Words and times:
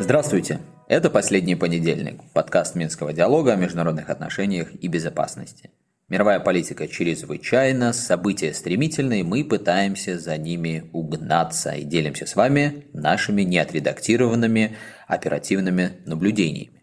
Здравствуйте! 0.00 0.60
Это 0.86 1.10
«Последний 1.10 1.54
понедельник»– 1.54 2.20
подкаст 2.32 2.74
Минского 2.76 3.12
диалога 3.12 3.52
о 3.52 3.56
международных 3.56 4.08
отношениях 4.10 4.68
и 4.80 4.88
безопасности. 4.88 5.70
Мировая 6.08 6.40
политика 6.40 6.88
чрезвычайно, 6.88 7.92
события 7.92 8.54
стремительные, 8.54 9.24
мы 9.24 9.44
пытаемся 9.44 10.18
за 10.18 10.38
ними 10.38 10.88
угнаться 10.92 11.72
и 11.72 11.84
делимся 11.84 12.26
с 12.26 12.36
вами 12.36 12.86
нашими 12.92 13.42
неотредактированными 13.42 14.76
оперативными 15.06 15.92
наблюдениями. 16.06 16.82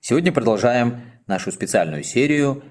Сегодня 0.00 0.32
продолжаем 0.32 1.02
нашу 1.26 1.52
специальную 1.52 2.04
серию 2.04 2.62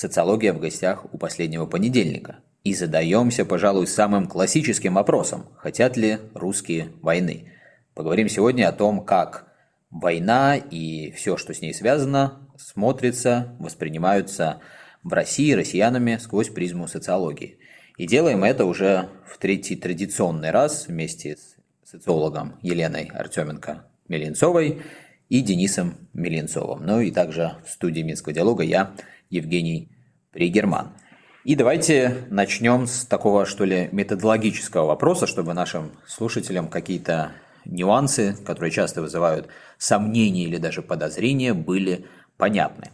«Социология 0.00 0.52
в 0.52 0.60
гостях 0.60 1.12
у 1.12 1.18
последнего 1.18 1.66
понедельника» 1.66 2.36
и 2.62 2.72
задаемся, 2.72 3.44
пожалуй, 3.44 3.88
самым 3.88 4.28
классическим 4.28 4.94
вопросом– 4.94 5.46
хотят 5.56 5.96
ли 5.96 6.18
русские 6.34 6.92
войны? 7.02 7.50
Поговорим 7.94 8.28
сегодня 8.28 8.68
о 8.68 8.72
том, 8.72 9.04
как 9.04 9.52
война 9.90 10.54
и 10.54 11.10
все, 11.10 11.36
что 11.36 11.52
с 11.52 11.60
ней 11.62 11.74
связано, 11.74 12.48
смотрится, 12.56 13.56
воспринимаются 13.58 14.60
в 15.02 15.12
России 15.12 15.50
россиянами 15.50 16.18
сквозь 16.22 16.50
призму 16.50 16.86
социологии. 16.86 17.58
И 17.96 18.06
делаем 18.06 18.44
это 18.44 18.66
уже 18.66 19.08
в 19.26 19.36
третий 19.38 19.74
традиционный 19.74 20.52
раз 20.52 20.86
вместе 20.86 21.36
с 21.38 21.56
социологом 21.82 22.56
Еленой 22.62 23.10
Артеменко-Меленцовой 23.12 24.80
и 25.28 25.40
Денисом 25.40 26.08
Меленцовым. 26.14 26.86
Ну 26.86 27.00
и 27.00 27.10
также 27.10 27.54
в 27.66 27.70
студии 27.70 28.02
Минского 28.02 28.32
диалога 28.32 28.62
я, 28.62 28.94
Евгений 29.30 29.90
Пригерман. 30.32 30.92
И 31.44 31.54
давайте 31.54 32.26
начнем 32.30 32.86
с 32.86 33.04
такого, 33.04 33.46
что 33.46 33.64
ли, 33.64 33.88
методологического 33.92 34.86
вопроса, 34.86 35.26
чтобы 35.26 35.54
нашим 35.54 35.92
слушателям 36.06 36.68
какие-то 36.68 37.32
нюансы, 37.64 38.36
которые 38.44 38.70
часто 38.70 39.02
вызывают 39.02 39.48
сомнения 39.78 40.44
или 40.44 40.58
даже 40.58 40.82
подозрения, 40.82 41.54
были 41.54 42.06
понятны. 42.36 42.90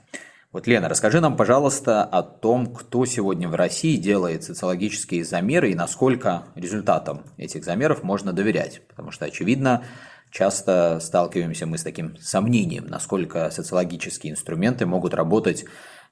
Вот, 0.53 0.69
Лена, 0.69 0.89
расскажи 0.89 1.21
нам, 1.21 1.37
пожалуйста, 1.37 2.05
о 2.05 2.23
том, 2.23 2.73
кто 2.73 3.05
сегодня 3.07 3.49
в 3.49 3.57
России 3.57 3.97
делает 3.97 4.45
социологические 4.45 5.25
замеры 5.25 5.73
и 5.73 5.75
насколько 5.75 6.45
результатам 6.55 7.25
этих 7.37 7.65
замеров 7.65 8.05
можно 8.05 8.33
доверять. 8.33 8.83
Потому 8.87 9.11
что, 9.11 9.25
очевидно, 9.25 9.83
часто 10.31 11.01
сталкиваемся 11.01 11.67
мы 11.67 11.77
с 11.77 11.83
таким 11.83 12.17
сомнением, 12.19 12.87
насколько 12.87 13.51
социологические 13.51 14.33
инструменты 14.33 14.87
могут 14.87 15.13
работать 15.13 15.65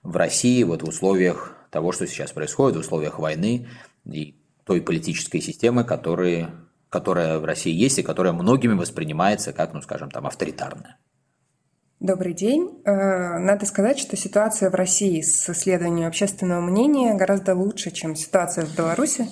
в 0.03 0.17
России 0.17 0.63
вот 0.63 0.83
в 0.83 0.89
условиях 0.89 1.57
того, 1.71 1.93
что 1.93 2.07
сейчас 2.07 2.33
происходит, 2.33 2.77
в 2.77 2.81
условиях 2.81 3.19
войны 3.19 3.69
и 4.05 4.37
той 4.65 4.81
политической 4.81 5.41
системы, 5.41 5.85
которые, 5.85 6.51
которая 6.89 7.39
в 7.39 7.45
России 7.45 7.73
есть 7.73 7.99
и 7.99 8.03
которая 8.03 8.33
многими 8.33 8.75
воспринимается 8.75 9.53
как, 9.53 9.73
ну 9.73 9.83
скажем, 9.83 10.11
там, 10.11 10.27
авторитарная. 10.27 10.99
Добрый 12.03 12.35
день. 12.35 12.83
Э, 12.85 13.39
надо 13.39 13.65
сказать, 13.65 13.97
что 13.99 14.17
ситуация 14.17 14.71
в 14.71 14.75
России 14.75 15.21
с 15.21 15.49
исследованием 15.49 16.09
общественного 16.09 16.61
мнения 16.61 17.15
гораздо 17.15 17.55
лучше, 17.55 17.93
чем 17.93 18.17
ситуация 18.17 18.67
в 18.67 18.77
Беларуси. 18.77 19.29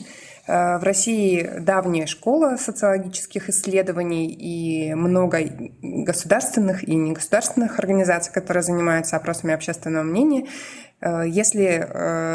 Э, 0.47 0.79
в 0.79 0.83
России 0.83 1.49
давняя 1.61 2.07
школа 2.07 2.57
социологических 2.57 3.49
исследований 3.49 4.27
и 4.29 4.95
много 4.95 5.39
государственных 5.83 6.87
и 6.87 6.95
негосударственных 6.95 7.79
организаций, 7.79 8.33
которые 8.33 8.63
занимаются 8.63 9.17
опросами 9.17 9.55
общественного 9.55 10.03
мнения. 10.03 10.47
Э, 11.01 11.23
если 11.27 11.89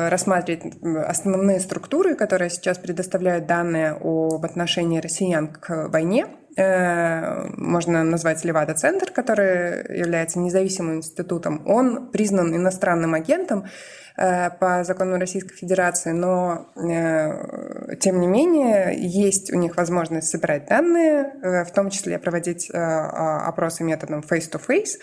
рассматривать 0.10 0.64
основные 0.84 1.60
структуры, 1.60 2.16
которые 2.16 2.50
сейчас 2.50 2.78
предоставляют 2.78 3.48
данные 3.48 3.92
об 3.92 4.44
отношении 4.46 5.00
россиян 5.00 5.48
к 5.48 5.88
войне, 5.90 6.28
Э, 6.58 7.50
можно 7.58 8.04
назвать 8.04 8.46
Левада-центр, 8.46 9.12
который 9.12 9.98
является 9.98 10.40
независимым 10.40 10.98
институтом, 10.98 11.62
он 11.66 12.12
признан 12.12 12.56
иностранным 12.56 13.14
агентом 13.14 13.66
э, 13.66 13.68
по 14.16 14.84
закону 14.84 15.18
Российской 15.18 15.56
Федерации, 15.56 16.12
но 16.12 16.68
э, 16.76 17.96
тем 17.98 18.22
не 18.22 18.28
менее 18.28 18.96
есть 18.98 19.52
у 19.52 19.58
них 19.58 19.76
возможность 19.78 20.30
собирать 20.30 20.68
данные, 20.68 21.34
в 21.66 21.72
том 21.72 21.90
числе 21.90 22.18
проводить 22.18 22.70
опросы 22.72 23.84
методом 23.84 24.22
face-to-face, 24.22 25.00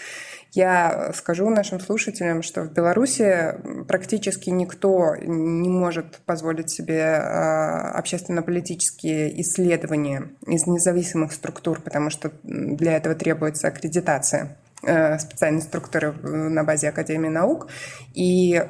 я 0.55 1.13
скажу 1.15 1.49
нашим 1.49 1.81
слушателям, 1.81 2.43
что 2.43 2.63
в 2.65 2.73
Беларуси 2.75 3.55
практически 3.89 4.51
никто 4.51 5.17
не 5.17 5.71
может 5.71 6.19
позволить 6.27 6.69
себе 6.69 7.03
а, 7.05 7.93
общественно-политические 7.93 9.41
исследования 9.41 10.33
из 10.47 10.67
независимых 10.67 11.33
структур, 11.33 11.81
потому 11.81 12.11
что 12.11 12.33
для 12.43 12.99
этого 12.99 13.15
требуется 13.15 13.69
аккредитация. 13.69 14.43
э, 14.43 14.62
специальной 14.83 15.63
структуры 15.63 16.13
на 16.13 16.65
базе 16.65 16.89
Академии 16.89 17.29
наук. 17.29 17.69
И 18.15 18.55
э, 18.55 18.61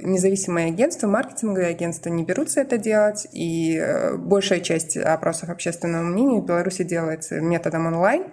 независимые 0.00 0.68
агентства, 0.68 1.06
маркетинговые 1.06 1.68
агентства 1.68 2.10
не 2.10 2.24
берутся 2.24 2.60
это 2.60 2.78
делать. 2.78 3.26
И 3.32 3.76
э, 3.76 4.16
большая 4.16 4.60
часть 4.60 4.96
опросов 4.96 5.50
общественного 5.50 6.02
мнения 6.02 6.40
в 6.40 6.46
Беларуси 6.46 6.84
делается 6.84 7.40
методом 7.40 7.86
онлайн. 7.86 8.26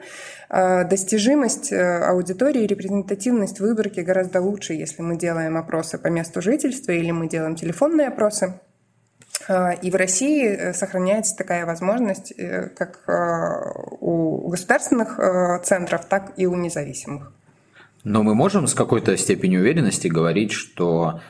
Достижимость 0.50 1.72
э, 1.74 2.04
аудитории 2.06 2.68
репрезентативность 2.68 3.60
выборки 3.60 4.02
гораздо 4.02 4.42
лучше, 4.42 4.74
если 4.74 5.02
мы 5.02 5.18
делаем 5.18 5.58
опросы 5.58 5.98
по 5.98 6.08
месту 6.08 6.42
жительства 6.42 6.92
или 6.92 7.12
мы 7.12 7.28
делаем 7.28 7.56
телефонные 7.56 8.08
опросы. 8.08 8.60
А, 9.48 9.72
и 9.72 9.92
в 9.92 9.96
России 9.96 10.46
э, 10.46 10.74
сохраняется 10.74 11.36
такая 11.36 11.66
возможность 11.66 12.34
э, 12.38 12.70
как 12.70 13.02
у 14.02 14.50
государственных 14.50 15.20
центров, 15.64 16.06
так 16.06 16.34
и 16.38 16.46
у 16.46 16.56
независимых. 16.56 17.32
Но 18.04 18.22
мы 18.22 18.36
можем 18.36 18.68
с 18.68 18.74
какой-то 18.74 19.18
степенью 19.18 19.62
уверенности 19.62 20.08
говорить, 20.08 20.52
что 20.52 21.22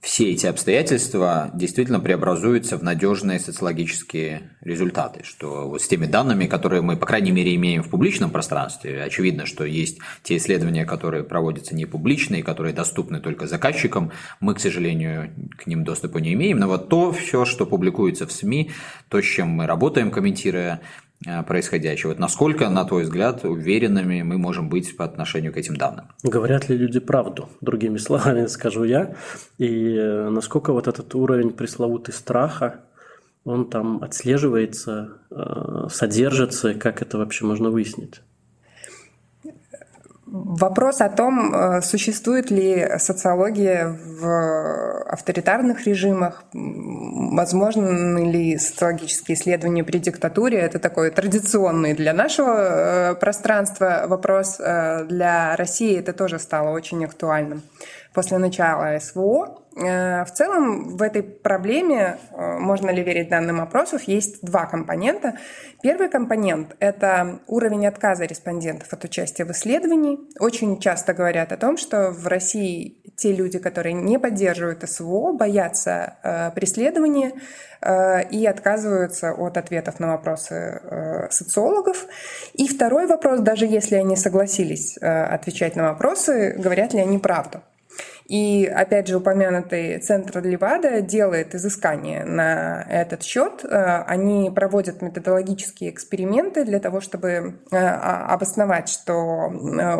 все 0.00 0.30
эти 0.30 0.46
обстоятельства 0.46 1.50
действительно 1.54 1.98
преобразуются 1.98 2.78
в 2.78 2.84
надежные 2.84 3.40
социологические 3.40 4.50
результаты, 4.60 5.24
что 5.24 5.68
вот 5.68 5.82
с 5.82 5.88
теми 5.88 6.06
данными, 6.06 6.46
которые 6.46 6.82
мы, 6.82 6.96
по 6.96 7.04
крайней 7.04 7.32
мере, 7.32 7.54
имеем 7.56 7.82
в 7.82 7.90
публичном 7.90 8.30
пространстве, 8.30 9.02
очевидно, 9.02 9.44
что 9.44 9.64
есть 9.64 9.98
те 10.22 10.36
исследования, 10.36 10.84
которые 10.84 11.24
проводятся 11.24 11.74
не 11.74 11.84
публично 11.84 12.36
и 12.36 12.42
которые 12.42 12.72
доступны 12.72 13.20
только 13.20 13.48
заказчикам, 13.48 14.12
мы, 14.38 14.54
к 14.54 14.60
сожалению, 14.60 15.32
к 15.56 15.66
ним 15.66 15.82
доступа 15.82 16.18
не 16.18 16.34
имеем, 16.34 16.58
но 16.58 16.68
вот 16.68 16.88
то 16.88 17.10
все, 17.12 17.44
что 17.44 17.66
публикуется 17.66 18.26
в 18.26 18.32
СМИ, 18.32 18.70
то, 19.08 19.20
с 19.20 19.24
чем 19.24 19.48
мы 19.48 19.66
работаем, 19.66 20.12
комментируя 20.12 20.80
происходящего. 21.46 22.10
Вот 22.10 22.18
насколько, 22.18 22.68
на 22.68 22.84
твой 22.84 23.02
взгляд, 23.02 23.44
уверенными 23.44 24.22
мы 24.22 24.38
можем 24.38 24.68
быть 24.68 24.96
по 24.96 25.04
отношению 25.04 25.52
к 25.52 25.56
этим 25.56 25.76
данным? 25.76 26.06
Говорят 26.22 26.68
ли 26.68 26.76
люди 26.76 27.00
правду, 27.00 27.48
другими 27.60 27.98
словами 27.98 28.46
скажу 28.48 28.84
я, 28.84 29.14
и 29.58 29.96
э, 29.96 30.28
насколько 30.30 30.72
вот 30.72 30.86
этот 30.86 31.14
уровень 31.14 31.50
пресловутый 31.50 32.14
страха, 32.14 32.80
он 33.44 33.68
там 33.68 34.02
отслеживается, 34.02 35.18
э, 35.30 35.88
содержится, 35.90 36.74
как 36.74 37.02
это 37.02 37.18
вообще 37.18 37.44
можно 37.44 37.70
выяснить? 37.70 38.20
Вопрос 40.30 41.00
о 41.00 41.08
том, 41.08 41.54
э, 41.54 41.80
существует 41.80 42.50
ли 42.50 42.86
социология 42.98 43.98
в 44.20 45.02
авторитарных 45.04 45.86
режимах, 45.86 46.44
возможны 46.52 48.30
ли 48.30 48.58
социологические 48.58 49.36
исследования 49.36 49.84
при 49.84 49.96
диктатуре, 49.98 50.58
это 50.58 50.78
такой 50.78 51.10
традиционный 51.10 51.94
для 51.94 52.12
нашего 52.12 52.56
э, 52.58 53.14
пространства 53.14 54.04
вопрос. 54.06 54.60
Э, 54.60 55.06
для 55.08 55.56
России 55.56 55.98
это 55.98 56.12
тоже 56.12 56.38
стало 56.38 56.70
очень 56.70 57.02
актуальным 57.06 57.62
после 58.18 58.38
начала 58.38 58.98
СВО. 58.98 59.62
Э, 59.76 60.24
в 60.24 60.32
целом 60.32 60.96
в 60.96 61.02
этой 61.02 61.22
проблеме, 61.22 62.18
э, 62.32 62.58
можно 62.58 62.90
ли 62.90 63.04
верить 63.04 63.28
данным 63.28 63.60
опросов, 63.60 64.02
есть 64.08 64.42
два 64.42 64.66
компонента. 64.66 65.34
Первый 65.82 66.08
компонент– 66.08 66.74
это 66.80 67.38
уровень 67.46 67.86
отказа 67.86 68.24
респондентов 68.24 68.92
от 68.92 69.04
участия 69.04 69.44
в 69.44 69.52
исследовании. 69.52 70.18
Очень 70.40 70.80
часто 70.80 71.14
говорят 71.14 71.52
о 71.52 71.56
том, 71.56 71.76
что 71.76 72.10
в 72.10 72.26
России 72.26 73.04
те 73.16 73.32
люди, 73.32 73.60
которые 73.60 73.92
не 73.92 74.18
поддерживают 74.18 74.82
СВО, 74.90 75.32
боятся 75.32 76.16
э, 76.24 76.50
преследования 76.56 77.34
и 78.32 78.44
отказываются 78.44 79.32
от 79.32 79.56
ответов 79.56 80.00
на 80.00 80.08
вопросы 80.08 81.28
социологов. 81.30 82.06
И 82.54 82.66
второй 82.66 83.06
вопрос, 83.06 83.38
даже 83.38 83.66
если 83.66 83.94
они 83.94 84.16
согласились 84.16 84.98
отвечать 84.98 85.76
на 85.76 85.84
вопросы, 85.84 86.56
говорят 86.58 86.92
ли 86.92 86.98
они 86.98 87.18
правду. 87.18 87.62
И, 88.28 88.66
опять 88.66 89.08
же, 89.08 89.16
упомянутый 89.16 89.98
центр 89.98 90.42
Левада 90.44 91.00
делает 91.00 91.54
изыскания 91.54 92.24
на 92.26 92.84
этот 92.88 93.22
счет. 93.22 93.64
Они 93.64 94.50
проводят 94.50 95.00
методологические 95.00 95.90
эксперименты 95.90 96.64
для 96.66 96.78
того, 96.78 97.00
чтобы 97.00 97.60
обосновать, 97.70 98.90
что 98.90 99.48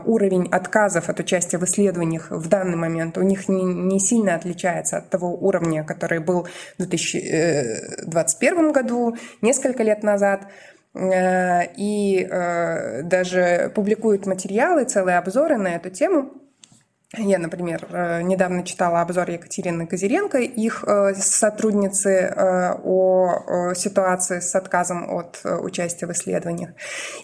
уровень 0.05 0.47
отказов 0.51 1.09
от 1.09 1.21
участия 1.21 1.57
в 1.57 1.65
исследованиях 1.65 2.31
в 2.31 2.49
данный 2.49 2.77
момент 2.77 3.17
у 3.17 3.23
них 3.23 3.49
не, 3.49 3.99
сильно 3.99 4.35
отличается 4.35 4.99
от 4.99 5.09
того 5.09 5.35
уровня, 5.35 5.83
который 5.83 6.19
был 6.19 6.47
в 6.79 6.87
2021 6.87 8.73
году, 8.73 9.17
несколько 9.41 9.83
лет 9.83 10.03
назад. 10.03 10.43
Э, 10.95 11.67
и 11.77 12.27
э, 12.29 13.03
даже 13.03 13.71
публикуют 13.75 14.27
материалы, 14.27 14.85
целые 14.85 15.19
обзоры 15.19 15.57
на 15.57 15.69
эту 15.69 15.91
тему. 15.91 16.33
Я, 17.17 17.39
например, 17.39 17.87
э, 17.91 18.21
недавно 18.21 18.63
читала 18.65 19.01
обзор 19.01 19.31
Екатерины 19.31 19.87
Козиренко, 19.87 20.41
их 20.41 20.85
э, 20.87 21.15
сотрудницы, 21.15 22.11
э, 22.11 22.75
о 22.85 23.73
ситуации 23.75 24.41
с 24.41 24.55
отказом 24.55 25.11
от 25.11 25.41
участия 25.45 26.07
в 26.07 26.13
исследованиях. 26.13 26.71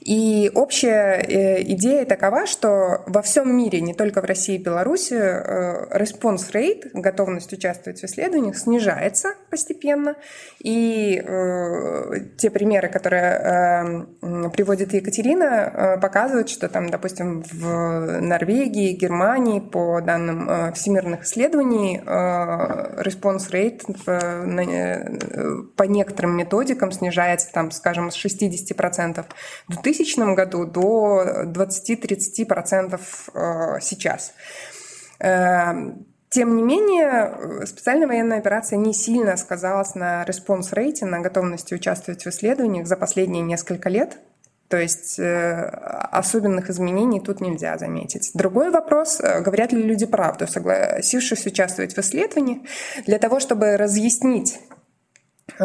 И 0.01 0.51
общая 0.55 1.21
идея 1.63 2.07
такова, 2.07 2.47
что 2.47 3.03
во 3.07 3.21
всем 3.23 3.55
мире, 3.55 3.81
не 3.81 3.95
только 3.95 4.23
в 4.23 4.25
России 4.25 4.57
и 4.57 4.63
Беларуси, 4.63 5.15
response 5.15 6.53
rate, 6.53 6.91
готовность 6.95 7.53
участвовать 7.53 8.01
в 8.01 8.05
исследованиях, 8.05 8.57
снижается 8.57 9.35
постепенно. 9.51 10.15
И 10.63 11.17
те 12.39 12.51
примеры, 12.51 12.89
которые 12.89 14.07
приводит 14.51 14.93
Екатерина, 14.93 15.99
показывают, 16.01 16.49
что 16.49 16.69
там, 16.69 16.89
допустим, 16.89 17.43
в 17.43 18.21
Норвегии, 18.21 18.93
Германии, 18.93 19.61
по 19.75 20.01
данным 20.01 20.49
э, 20.49 20.73
всемирных 20.73 21.25
исследований, 21.25 21.99
э, 21.99 22.03
response 23.03 23.51
rate 23.51 23.83
э, 24.07 25.63
по 25.77 25.83
некоторым 25.83 26.37
методикам 26.37 26.93
снижается, 26.93 27.51
там, 27.53 27.73
скажем, 27.73 28.13
с 28.13 28.25
60% 28.25 29.25
в 29.67 29.73
2000 29.73 30.35
году 30.37 30.65
до 30.65 31.25
20-30% 31.47 33.01
сейчас. 33.81 34.33
Тем 35.19 36.57
не 36.57 36.63
менее, 36.63 37.67
специальная 37.67 38.07
военная 38.07 38.39
операция 38.39 38.77
не 38.77 38.95
сильно 38.95 39.37
сказалась 39.37 39.97
на 39.97 40.25
response 40.25 40.73
rate 40.73 40.94
е, 40.94 41.05
на 41.05 41.19
готовности 41.19 41.75
участвовать 41.75 42.25
в 42.25 42.29
исследованиях 42.29 42.87
за 42.87 42.97
последние 42.97 43.43
несколько 43.43 43.89
лет. 43.89 44.19
То 44.75 44.81
есть 44.81 45.21
э, 45.21 45.69
особенных 46.11 46.69
изменений 46.69 47.21
тут 47.21 47.41
нельзя 47.41 47.79
заметить. 47.79 48.33
Другой 48.35 48.73
вопрос, 48.73 49.21
э, 49.21 49.41
говорят 49.41 49.73
ли 49.73 49.81
люди 49.81 50.05
правду, 50.05 50.49
согласившись 50.49 51.47
участвовать 51.47 51.95
в 51.95 51.99
исследованиях, 52.01 52.59
для 53.07 53.21
того, 53.21 53.39
чтобы 53.39 53.77
разъяснить 53.77 54.59
э, 55.61 55.65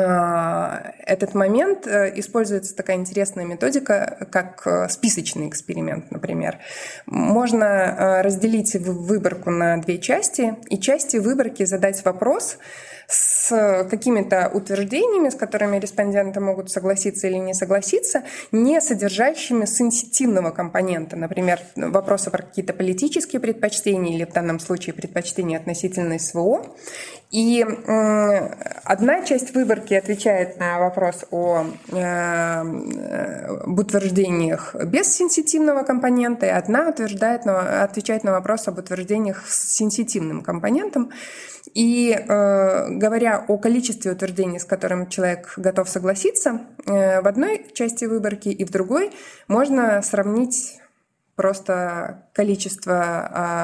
этот 1.08 1.34
момент 1.34 1.88
используется 1.88 2.76
такая 2.76 2.98
интересная 2.98 3.46
методика, 3.46 4.28
как 4.32 4.92
списочный 4.92 5.50
эксперимент, 5.50 6.12
например. 6.12 6.60
Можно 7.08 8.22
разделить 8.22 8.76
выборку 8.76 9.50
на 9.50 9.78
две 9.78 9.98
части, 9.98 10.56
и 10.70 10.78
части 10.78 11.18
выборки 11.18 11.66
задать 11.66 12.06
вопрос, 12.06 12.60
с 13.10 13.88
какими-то 13.90 14.52
утверждениями, 14.54 15.30
с 15.30 15.36
которыми 15.36 15.80
респонденты 15.80 16.40
могут 16.40 16.70
согласиться 16.70 17.26
или 17.26 17.38
не 17.38 17.56
согласиться, 17.56 18.24
не 18.52 18.80
содержащими 18.80 19.66
сенситивного 19.66 20.52
компонента. 20.52 21.16
Например, 21.16 21.60
вопросы 21.76 22.30
про 22.30 22.44
какие-то 22.44 22.74
политические 22.74 23.40
предпочтения 23.40 24.16
или 24.16 24.26
в 24.26 24.34
данном 24.34 24.60
случае 24.60 24.94
предпочтения 24.94 25.58
относительно 25.58 26.20
СВО. 26.20 26.68
И 27.32 27.64
одна 28.84 29.24
часть 29.24 29.54
выборки 29.54 29.94
отвечает 29.94 30.60
на 30.60 30.80
вопрос 30.80 31.26
о 31.30 31.66
э, 31.92 32.64
утверждениях 33.66 34.76
без 34.86 35.16
сенситивного 35.16 35.84
компонента, 35.84 36.48
и 36.48 36.50
одна 36.50 36.90
утверждает, 36.90 37.46
отвечает 37.46 38.24
на 38.24 38.32
вопрос 38.32 38.68
об 38.68 38.80
утверждениях 38.80 39.48
с 39.48 39.76
сенситивным 39.76 40.42
компонентом. 40.42 41.12
И 41.76 42.18
э, 42.18 42.99
говоря 43.00 43.46
о 43.48 43.58
количестве 43.58 44.12
утверждений, 44.12 44.60
с 44.60 44.66
которым 44.66 45.08
человек 45.08 45.54
готов 45.58 45.90
согласиться, 45.90 46.62
э, 46.86 47.22
в 47.22 47.28
одной 47.28 47.66
части 47.74 48.06
выборки 48.06 48.50
и 48.50 48.66
в 48.66 48.70
другой 48.70 49.12
можно 49.48 50.02
сравнить 50.02 50.80
просто 51.36 52.28
количество 52.34 53.00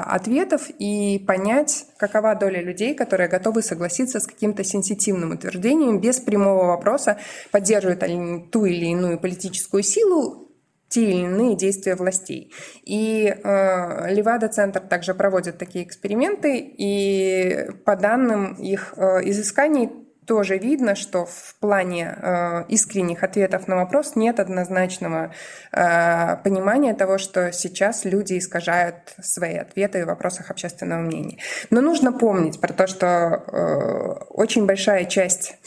э, 0.07 0.15
ответов 0.15 0.69
и 0.79 1.19
понять, 1.19 1.87
какова 1.97 2.33
доля 2.33 2.61
людей, 2.61 2.95
которые 2.95 3.27
готовы 3.27 3.61
согласиться 3.61 4.21
с 4.21 4.27
каким-то 4.27 4.63
сенситивным 4.63 5.31
утверждением 5.31 5.99
без 5.99 6.21
прямого 6.21 6.67
вопроса, 6.67 7.17
поддерживают 7.51 8.01
они 8.01 8.47
ту 8.49 8.63
или 8.63 8.85
иную 8.85 9.19
политическую 9.19 9.83
силу 9.83 10.44
те 10.89 11.01
или 11.01 11.23
иные 11.25 11.55
действия 11.55 11.95
властей. 11.95 12.53
И 12.83 13.25
э, 13.27 14.13
Левада-центр 14.13 14.81
также 14.81 15.13
проводит 15.13 15.57
такие 15.57 15.83
эксперименты, 15.85 16.57
и 16.59 17.67
по 17.85 17.95
данным 17.95 18.53
их 18.55 18.93
э, 18.97 19.21
изысканий 19.29 19.89
тоже 20.25 20.57
видно, 20.57 20.95
что 20.95 21.25
в 21.25 21.55
плане 21.59 22.15
э, 22.17 22.65
искренних 22.69 23.23
ответов 23.23 23.67
на 23.67 23.75
вопрос 23.75 24.15
нет 24.15 24.39
однозначного 24.39 25.33
э, 25.71 26.37
понимания 26.43 26.93
того, 26.93 27.17
что 27.17 27.51
сейчас 27.51 28.05
люди 28.05 28.37
искажают 28.37 29.15
свои 29.21 29.55
ответы 29.55 30.03
в 30.03 30.07
вопросах 30.07 30.51
общественного 30.51 31.01
мнения. 31.01 31.37
Но 31.69 31.81
нужно 31.81 32.11
помнить 32.11 32.59
про 32.59 32.73
то, 32.73 32.87
что 32.87 33.05
э, 33.07 34.23
очень 34.29 34.65
большая 34.65 35.05
часть 35.05 35.57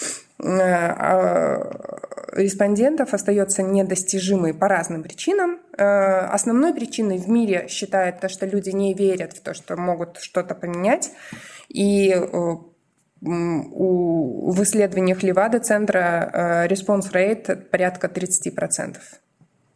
э, 0.42 0.44
а, 0.44 2.07
респондентов 2.32 3.14
остается 3.14 3.62
недостижимой 3.62 4.54
по 4.54 4.68
разным 4.68 5.02
причинам. 5.02 5.58
Э, 5.76 6.26
основной 6.26 6.74
причиной 6.74 7.18
в 7.18 7.28
мире 7.28 7.66
считают 7.68 8.20
то, 8.20 8.28
что 8.28 8.46
люди 8.46 8.70
не 8.70 8.94
верят 8.94 9.32
в 9.34 9.40
то, 9.40 9.54
что 9.54 9.76
могут 9.76 10.18
что-то 10.18 10.54
поменять. 10.54 11.10
И 11.68 12.10
э, 12.10 12.26
у, 13.20 14.50
в 14.50 14.62
исследованиях 14.62 15.22
Левада-центра 15.22 16.66
response 16.68 17.08
э, 17.12 17.34
rate 17.34 17.56
порядка 17.56 18.06
30%. 18.06 18.96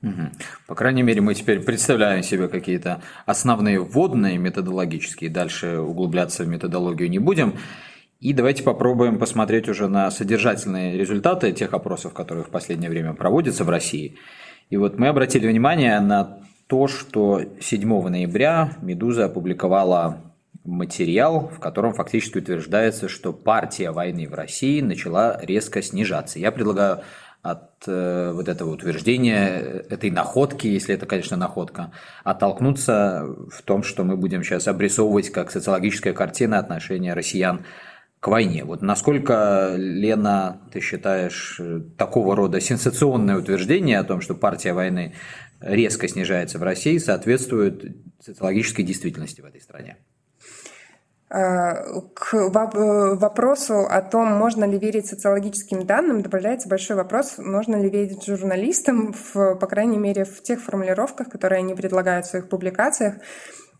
Угу. 0.02 0.30
По 0.66 0.74
крайней 0.74 1.02
мере, 1.02 1.20
мы 1.20 1.34
теперь 1.34 1.60
представляем 1.60 2.22
себе 2.22 2.48
какие-то 2.48 3.02
основные 3.24 3.78
вводные 3.78 4.36
методологические, 4.36 5.30
дальше 5.30 5.78
углубляться 5.78 6.44
в 6.44 6.48
методологию 6.48 7.08
не 7.08 7.20
будем. 7.20 7.56
И 8.22 8.32
давайте 8.32 8.62
попробуем 8.62 9.18
посмотреть 9.18 9.68
уже 9.68 9.88
на 9.88 10.08
содержательные 10.12 10.96
результаты 10.96 11.50
тех 11.50 11.74
опросов, 11.74 12.14
которые 12.14 12.44
в 12.44 12.50
последнее 12.50 12.88
время 12.88 13.14
проводятся 13.14 13.64
в 13.64 13.68
России. 13.68 14.16
И 14.70 14.76
вот 14.76 14.96
мы 14.96 15.08
обратили 15.08 15.48
внимание 15.48 15.98
на 15.98 16.38
то, 16.68 16.86
что 16.86 17.42
7 17.60 18.08
ноября 18.08 18.74
«Медуза» 18.80 19.24
опубликовала 19.24 20.22
материал, 20.62 21.48
в 21.48 21.58
котором 21.58 21.94
фактически 21.94 22.38
утверждается, 22.38 23.08
что 23.08 23.32
партия 23.32 23.90
войны 23.90 24.28
в 24.28 24.34
России 24.34 24.80
начала 24.80 25.40
резко 25.42 25.82
снижаться. 25.82 26.38
Я 26.38 26.52
предлагаю 26.52 27.00
от 27.42 27.88
э, 27.88 28.30
вот 28.32 28.48
этого 28.48 28.70
утверждения, 28.70 29.82
этой 29.90 30.12
находки, 30.12 30.68
если 30.68 30.94
это, 30.94 31.06
конечно, 31.06 31.36
находка, 31.36 31.90
оттолкнуться 32.22 33.26
в 33.50 33.62
том, 33.62 33.82
что 33.82 34.04
мы 34.04 34.16
будем 34.16 34.44
сейчас 34.44 34.68
обрисовывать 34.68 35.30
как 35.30 35.50
социологическая 35.50 36.12
картина 36.12 36.60
отношения 36.60 37.14
россиян 37.14 37.64
к 38.22 38.28
войне. 38.28 38.62
Вот 38.64 38.82
насколько, 38.82 39.74
Лена, 39.76 40.60
ты 40.70 40.78
считаешь 40.78 41.60
такого 41.98 42.36
рода 42.36 42.60
сенсационное 42.60 43.36
утверждение 43.36 43.98
о 43.98 44.04
том, 44.04 44.20
что 44.20 44.36
партия 44.36 44.74
войны 44.74 45.14
резко 45.60 46.06
снижается 46.06 46.60
в 46.60 46.62
России, 46.62 46.98
соответствует 46.98 47.96
социологической 48.20 48.84
действительности 48.84 49.40
в 49.40 49.44
этой 49.44 49.60
стране? 49.60 49.96
Э, 51.30 52.00
к 52.14 52.34
вопросу 53.18 53.86
о 53.90 54.00
том, 54.02 54.28
можно 54.28 54.66
ли 54.66 54.78
верить 54.78 55.08
социологическим 55.08 55.84
данным, 55.84 56.22
добавляется 56.22 56.68
большой 56.68 56.94
вопрос, 56.94 57.38
можно 57.38 57.74
ли 57.74 57.90
верить 57.90 58.24
журналистам, 58.24 59.14
в, 59.14 59.56
по 59.56 59.66
крайней 59.66 59.98
мере, 59.98 60.24
в 60.24 60.40
тех 60.44 60.62
формулировках, 60.62 61.28
которые 61.28 61.58
они 61.58 61.74
предлагают 61.74 62.26
в 62.26 62.30
своих 62.30 62.48
публикациях. 62.48 63.14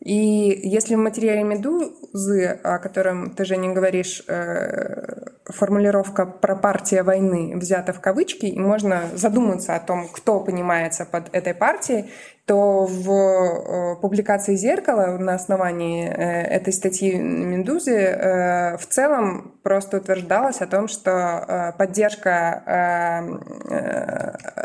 И 0.04 0.60
если 0.64 0.96
в 0.96 0.98
материале 0.98 1.44
«Медузы», 1.44 2.58
о 2.64 2.78
котором 2.80 3.30
ты 3.30 3.44
же 3.44 3.56
не 3.56 3.72
говоришь, 3.72 4.24
э, 4.26 5.26
формулировка 5.44 6.26
про 6.26 6.56
партия 6.56 7.04
войны 7.04 7.56
взята 7.56 7.92
в 7.92 8.00
кавычки, 8.00 8.46
и 8.46 8.58
можно 8.58 9.02
задуматься 9.14 9.76
о 9.76 9.80
том, 9.80 10.08
кто 10.08 10.40
понимается 10.40 11.04
под 11.04 11.32
этой 11.32 11.54
партией, 11.54 12.10
то 12.46 12.86
в 12.86 13.08
э, 13.08 13.96
публикации 14.00 14.56
«Зеркало» 14.56 15.16
на 15.16 15.34
основании 15.34 16.08
э, 16.08 16.42
этой 16.42 16.72
статьи 16.72 17.14
«Медузы» 17.14 17.94
э, 17.94 18.76
в 18.78 18.86
целом 18.86 19.60
просто 19.62 19.98
утверждалось 19.98 20.60
о 20.60 20.66
том, 20.66 20.88
что 20.88 21.72
поддержка 21.78 23.22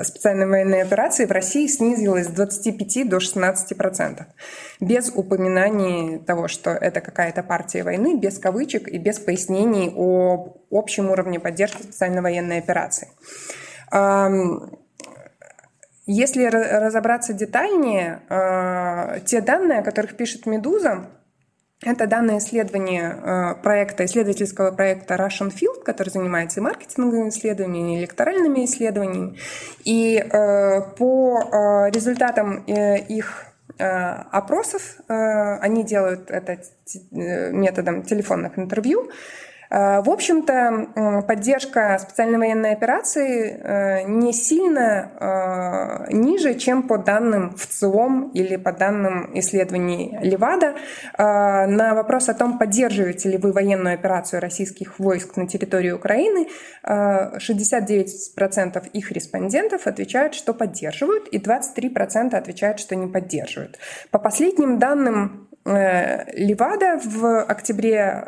специальной 0.01 0.47
военной 0.47 0.81
операции 0.81 1.25
в 1.25 1.31
России 1.31 1.67
снизилась 1.67 2.25
с 2.25 2.29
25 2.29 3.07
до 3.07 3.19
16 3.19 3.77
процентов. 3.77 4.25
Без 4.79 5.11
упоминаний 5.13 6.17
того, 6.17 6.47
что 6.47 6.71
это 6.71 6.99
какая-то 6.99 7.43
партия 7.43 7.83
войны, 7.83 8.17
без 8.17 8.39
кавычек 8.39 8.87
и 8.87 8.97
без 8.97 9.19
пояснений 9.19 9.93
о 9.95 10.55
общем 10.71 11.11
уровне 11.11 11.39
поддержки 11.39 11.83
специальной 11.83 12.21
военной 12.21 12.57
операции. 12.57 13.09
Если 16.09 16.45
разобраться 16.45 17.33
детальнее, 17.33 18.21
э, 18.29 19.19
те 19.25 19.41
данные, 19.41 19.79
о 19.79 19.83
которых 19.83 20.15
пишет 20.15 20.45
«Медуза», 20.45 21.09
это 21.83 22.07
данные 22.07 22.37
исследования 22.37 23.11
э, 23.11 23.61
проекта, 23.61 24.05
исследовательского 24.05 24.71
проекта 24.71 25.15
Russian 25.15 25.51
Field, 25.51 25.83
который 25.83 26.07
занимается 26.07 26.61
и 26.61 26.63
маркетинговыми 26.63 27.27
исследованиями, 27.27 27.95
и 27.95 27.99
электоральными 27.99 28.63
исследованиями. 28.63 29.37
И 29.83 30.15
э, 30.17 30.81
по 30.97 31.89
результатам 31.93 32.63
их 32.65 33.43
опросов, 33.77 34.97
они 35.07 35.83
делают 35.83 36.31
это 36.31 36.57
методом 37.11 38.01
телефонных 38.01 38.57
интервью, 38.57 39.11
в 39.69 40.09
общем-то, 40.09 41.23
поддержка 41.27 41.97
специальной 41.99 42.37
военной 42.37 42.71
операции 42.71 43.49
э, 43.49 44.03
не 44.03 44.31
сильно 44.31 46.05
э, 46.07 46.13
ниже, 46.13 46.55
чем 46.55 46.87
по 46.87 46.97
данным 46.97 47.53
в 47.55 47.67
ЦИОМ 47.67 48.31
или 48.33 48.55
по 48.55 48.71
данным 48.71 49.37
исследований 49.37 50.17
Левада. 50.21 50.75
На 51.17 51.93
вопрос 51.95 52.29
о 52.29 52.33
том, 52.33 52.57
поддерживаете 52.57 53.29
ли 53.29 53.37
вы 53.37 53.51
военную 53.51 53.95
операцию 53.95 54.41
российских 54.41 54.99
войск 54.99 55.35
на 55.37 55.47
территории 55.47 55.91
Украины, 55.91 56.47
69% 56.85 58.89
их 58.93 59.11
респондентов 59.11 59.87
отвечают, 59.87 60.33
что 60.33 60.53
поддерживают, 60.53 61.27
и 61.29 61.39
23% 61.39 62.35
отвечают, 62.35 62.79
что 62.79 62.95
не 62.95 63.07
поддерживают. 63.07 63.77
По 64.11 64.19
последним 64.19 64.79
данным 64.79 65.46
Левада 65.67 66.97
в 67.03 67.43
октябре 67.43 68.23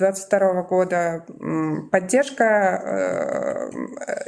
2022 0.00 0.62
года 0.62 1.24
поддержка 1.92 2.44
э, 2.44 3.70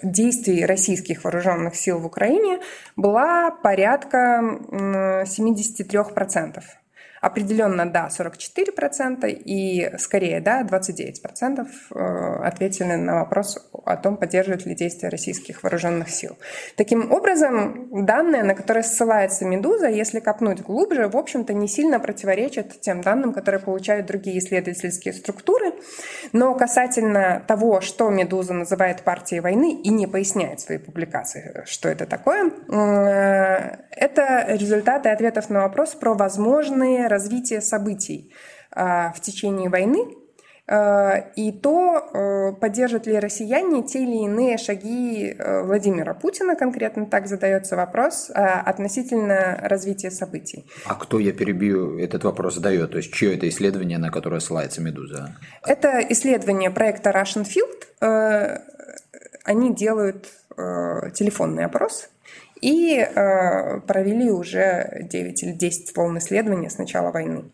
действий 0.03 0.67
российских 0.67 1.25
вооруженных 1.25 1.75
сил 1.75 1.99
в 1.99 2.07
Украине 2.07 2.61
была 2.97 3.51
порядка 3.51 4.41
73%. 4.71 6.63
Определенно, 7.23 7.87
да, 7.87 8.09
44%, 8.09 9.29
и 9.29 9.97
скорее, 9.99 10.41
да, 10.41 10.63
29% 10.63 11.65
э, 11.95 12.45
ответили 12.45 12.95
на 12.95 13.21
вопрос 13.21 13.71
о 13.85 13.97
том, 13.97 14.17
поддерживают 14.17 14.67
ли 14.67 14.75
действия 14.75 15.09
российских 15.09 15.63
вооруженных 15.63 16.11
сил. 16.11 16.37
Таким 16.77 17.13
образом, 17.13 18.07
данные, 18.07 18.43
на 18.43 18.57
которые 18.57 18.83
ссылается 18.83 19.45
«Медуза», 19.45 19.87
если 19.87 20.19
копнуть 20.19 20.63
глубже, 20.63 21.07
в 21.07 21.17
общем-то, 21.17 21.55
не 21.55 21.69
сильно 21.69 22.01
противоречат 22.01 22.81
тем 22.81 23.03
данным, 23.03 23.33
которые 23.33 23.61
получают 23.61 24.07
другие 24.07 24.41
исследовательские 24.41 25.15
структуры. 25.15 25.75
Но 26.33 26.57
касательно 26.57 27.41
того, 27.47 27.81
что 27.81 28.11
«Медуза» 28.11 28.53
называет 28.53 29.03
партией 29.03 29.41
войны 29.41 29.81
и 29.81 29.91
не 29.91 30.09
поясняет 30.09 30.59
в 30.59 30.65
своей 30.65 30.81
публикации, 30.81 31.63
что 31.67 31.89
это 31.89 32.05
такое, 32.05 32.51
э, 32.51 33.77
это 33.93 34.47
результаты 34.49 35.11
ответов 35.11 35.51
на 35.51 35.61
вопрос 35.61 35.95
про 35.95 36.15
возможные 36.15 37.12
развитие 37.13 37.61
событий 37.61 38.33
а, 38.71 39.13
в 39.13 39.21
течение 39.21 39.69
войны 39.69 39.99
а, 40.67 41.17
и 41.37 41.53
то, 41.53 41.97
а, 41.97 42.53
поддержат 42.53 43.07
ли 43.07 43.19
россияне 43.19 43.83
те 43.83 44.03
или 44.03 44.25
иные 44.25 44.57
шаги 44.57 45.37
Владимира 45.39 46.15
Путина, 46.15 46.57
конкретно 46.57 47.05
так 47.07 47.27
задается 47.27 47.77
вопрос, 47.77 48.31
относительно 48.35 49.59
развития 49.63 50.11
событий. 50.11 50.65
А 50.87 50.95
кто, 50.95 51.19
я 51.19 51.33
перебью, 51.33 51.99
этот 51.99 52.25
вопрос 52.25 52.55
задает? 52.55 52.91
То 52.93 52.97
есть, 52.97 53.13
чье 53.13 53.37
это 53.37 53.47
исследование, 53.49 53.99
на 53.99 54.11
которое 54.11 54.41
ссылается 54.41 54.81
«Медуза»? 54.81 55.37
Это 55.67 56.01
исследование 56.09 56.71
проекта 56.71 57.11
Russian 57.11 57.45
Field. 57.45 58.61
Они 59.45 59.75
делают 59.75 60.29
телефонный 60.57 61.65
опрос 61.65 62.12
и 62.63 62.97
э, 62.97 63.81
провели 63.81 64.31
уже 64.31 65.07
9 65.11 65.43
или 65.43 65.53
10 65.53 65.97
волн 65.97 66.19
исследования 66.19 66.71
с 66.71 66.79
начала 66.79 67.11
войны. 67.11 67.45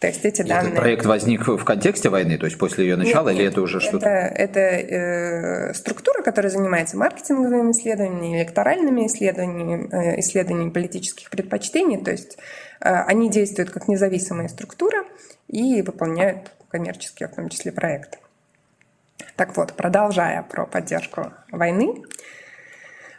То 0.00 0.08
есть 0.08 0.24
эти 0.26 0.42
данные... 0.42 0.72
Этот 0.72 0.80
проект 0.80 1.06
возник 1.06 1.48
в 1.48 1.64
контексте 1.64 2.10
войны, 2.10 2.36
то 2.36 2.44
есть 2.44 2.58
после 2.58 2.84
ее 2.84 2.96
начала, 2.96 3.30
нет, 3.30 3.36
или 3.36 3.44
нет, 3.44 3.52
это 3.52 3.62
уже 3.62 3.80
что-то? 3.80 4.06
Это, 4.06 4.60
это 4.60 4.60
э, 4.60 5.74
структура, 5.74 6.22
которая 6.22 6.50
занимается 6.50 6.98
маркетинговыми 6.98 7.70
исследованиями, 7.70 8.36
электоральными 8.36 9.06
исследованиями, 9.06 9.88
э, 9.90 10.20
исследованиями 10.20 10.70
политических 10.70 11.30
предпочтений. 11.30 11.96
То 11.96 12.10
есть 12.10 12.36
э, 12.80 12.90
они 12.90 13.30
действуют 13.30 13.70
как 13.70 13.88
независимая 13.88 14.48
структура 14.48 15.04
и 15.48 15.80
выполняют 15.80 16.50
коммерческие, 16.68 17.28
в 17.28 17.34
том 17.34 17.48
числе, 17.48 17.72
проекты. 17.72 18.18
Так 19.36 19.56
вот, 19.56 19.74
продолжая 19.74 20.42
про 20.42 20.66
поддержку 20.66 21.32
войны, 21.50 21.94
а, 21.94 22.00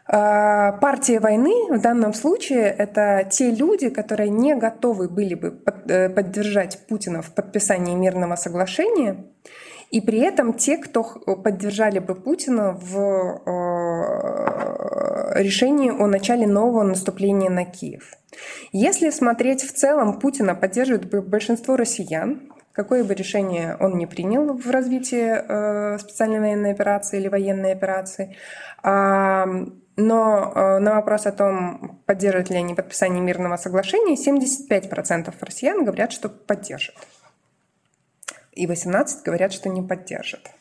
партия 0.08 1.20
войны 1.20 1.54
в 1.70 1.82
данном 1.82 2.14
случае 2.14 2.64
это 2.68 3.28
те 3.30 3.52
люди, 3.52 3.90
которые 3.90 4.30
не 4.30 4.56
готовы 4.56 5.10
были 5.10 5.36
бы 5.36 5.60
э, 5.90 6.10
поддержать 6.10 6.80
Путина 6.88 7.22
в 7.22 7.34
подписании 7.34 7.94
мирного 7.94 8.36
соглашения, 8.36 9.26
и 9.92 10.02
при 10.02 10.20
этом 10.20 10.54
те, 10.54 10.78
кто 10.78 11.04
поддержали 11.04 12.00
бы 12.00 12.16
Путина 12.16 12.72
в 12.72 13.42
э, 13.46 15.42
решении 15.42 15.92
о 15.92 16.08
начале 16.08 16.48
нового 16.48 16.84
наступления 16.84 17.50
на 17.50 17.66
Киев. 17.66 18.14
Если 18.72 19.10
смотреть 19.10 19.64
в 19.64 19.74
целом, 19.74 20.20
Путина 20.20 20.56
поддерживает 20.56 21.10
большинство 21.28 21.76
россиян, 21.76 22.52
какое 22.74 23.04
бы 23.04 23.14
решение 23.14 23.76
он 23.80 23.98
ни 23.98 24.06
принял 24.06 24.54
в 24.54 24.70
развитии 24.70 25.36
э, 25.36 25.98
специальной 26.00 26.40
военной 26.40 26.72
операции 26.72 27.20
или 27.20 27.28
военной 27.28 27.72
операции, 27.72 28.36
но 29.98 30.54
э, 30.54 30.80
на 30.80 30.96
вопрос 30.96 31.26
о 31.26 31.32
том, 31.32 32.00
поддерживают 32.06 32.52
ли 32.52 32.58
они 32.58 32.76
подписание 32.76 33.22
мирного 33.22 33.58
соглашения, 33.58 34.16
75% 34.16 35.34
россиян 35.42 35.84
говорят, 35.84 36.12
что 36.12 36.30
поддержат. 36.30 36.96
И 38.54 38.66
18% 38.68 39.24
говорят, 39.26 39.54
что 39.54 39.70
не 39.70 39.82
поддержат. 39.82 40.52